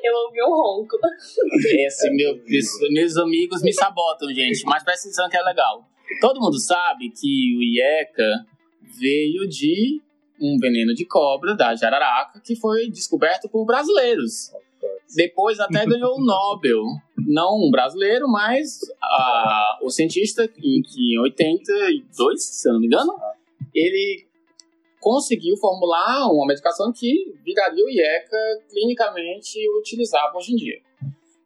[0.02, 0.96] Eu ouvi um ronco.
[1.86, 2.40] esse meu,
[2.90, 5.84] meus amigos me sabotam, gente, mas presta atenção que é legal.
[6.20, 8.46] Todo mundo sabe que o IECA
[8.98, 10.00] veio de
[10.40, 14.52] um veneno de cobra da jararaca que foi descoberto por brasileiros.
[15.14, 16.82] Depois até ganhou o Nobel.
[17.26, 22.86] Não um brasileiro, mas ah, o cientista em que em 82, se eu não me
[22.86, 23.14] engano,
[23.74, 24.26] ele
[25.00, 30.80] conseguiu formular uma medicação que viraria o IECA clinicamente utilizável hoje em dia.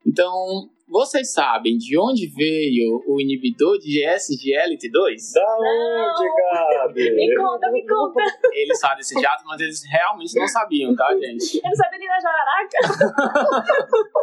[0.07, 5.33] Então, vocês sabem de onde veio o inibidor de SGLT2?
[5.35, 6.29] Da onde,
[6.77, 7.11] Gabi?
[7.17, 8.23] Me conta, me conta.
[8.53, 11.57] Eles sabem desse teatro, mas eles realmente não sabiam, tá, gente?
[11.65, 12.79] Eu não sabia nem da jararaca.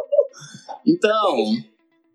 [0.86, 1.36] Então,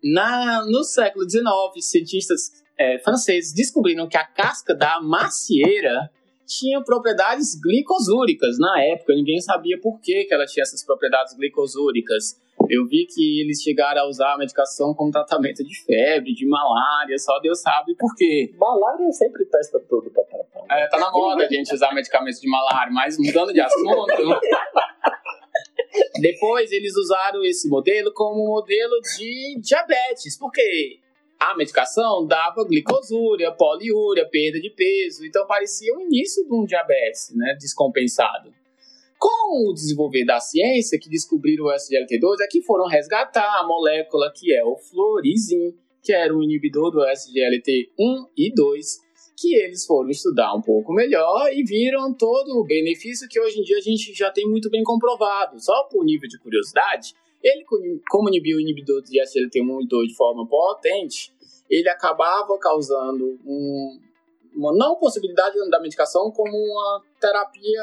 [0.02, 1.44] na, no século XIX,
[1.80, 6.10] cientistas eh, franceses descobriram que a casca da macieira
[6.46, 8.58] tinha propriedades glicosúricas.
[8.58, 12.40] Na época, ninguém sabia por que, que ela tinha essas propriedades glicosúricas.
[12.70, 17.18] Eu vi que eles chegaram a usar a medicação como tratamento de febre, de malária,
[17.18, 18.52] só Deus sabe por quê.
[18.58, 20.76] Malária sempre testa tudo pra tratar.
[20.76, 24.40] É, tá na moda a gente usar medicamentos de malária, mas mudando de assunto.
[26.20, 30.98] Depois eles usaram esse modelo como modelo de diabetes, porque
[31.38, 37.32] a medicação dava glicosúria, poliúria, perda de peso, então parecia o início de um diabetes,
[37.34, 38.52] né, descompensado.
[39.18, 44.32] Com o desenvolver da ciência, que descobriram o SGLT2, é que foram resgatar a molécula
[44.34, 48.86] que é o florizin, que era um inibidor do SGLT1 e 2,
[49.36, 53.62] que eles foram estudar um pouco melhor e viram todo o benefício que hoje em
[53.62, 55.60] dia a gente já tem muito bem comprovado.
[55.60, 57.64] Só por nível de curiosidade, ele,
[58.10, 61.32] como inibiu o inibidor de SGLT1 e 2 de forma potente,
[61.68, 63.98] ele acabava causando um,
[64.54, 67.82] uma não possibilidade da medicação como uma terapia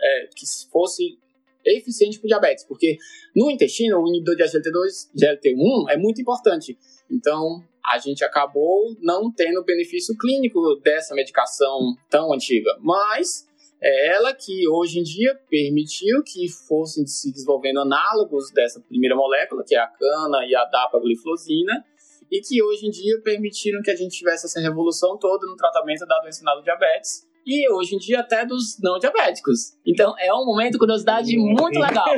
[0.00, 1.18] é, que fosse
[1.64, 2.96] eficiente para diabetes, porque
[3.34, 6.78] no intestino o inibidor de SGLT2, GLT1 é muito importante.
[7.10, 13.46] Então a gente acabou não tendo benefício clínico dessa medicação tão antiga, mas
[13.80, 19.64] é ela que hoje em dia permitiu que fossem se desenvolvendo análogos dessa primeira molécula,
[19.64, 21.84] que é a cana e a dapagliflozina,
[22.30, 26.04] e que hoje em dia permitiram que a gente tivesse essa revolução toda no tratamento
[26.04, 29.72] da doença do diabetes e hoje em dia até dos não diabéticos.
[29.86, 32.04] Então é um momento de curiosidade muito legal.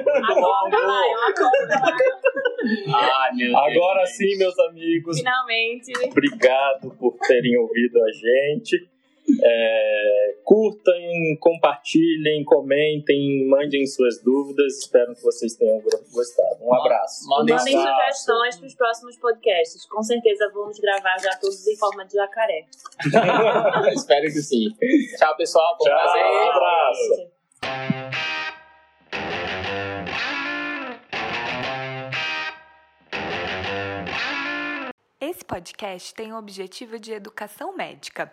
[2.92, 3.56] Ai, meu Deus.
[3.56, 5.92] Agora sim, meus amigos, Finalmente.
[6.04, 8.90] obrigado por terem ouvido a gente.
[9.42, 14.78] É, curtem, compartilhem, comentem, mandem suas dúvidas.
[14.78, 15.80] Espero que vocês tenham
[16.12, 16.62] gostado.
[16.62, 17.28] Um abraço.
[17.28, 19.86] Mandem Mandem sugestões para os próximos podcasts.
[19.86, 22.66] Com certeza vamos gravar já todos em forma de jacaré.
[23.94, 24.68] Espero que sim.
[25.18, 25.76] Tchau, pessoal.
[25.78, 25.98] Foi Tchau.
[25.98, 26.24] prazer.
[26.24, 27.40] Um abraço.
[35.20, 38.32] Esse podcast tem o objetivo de educação médica.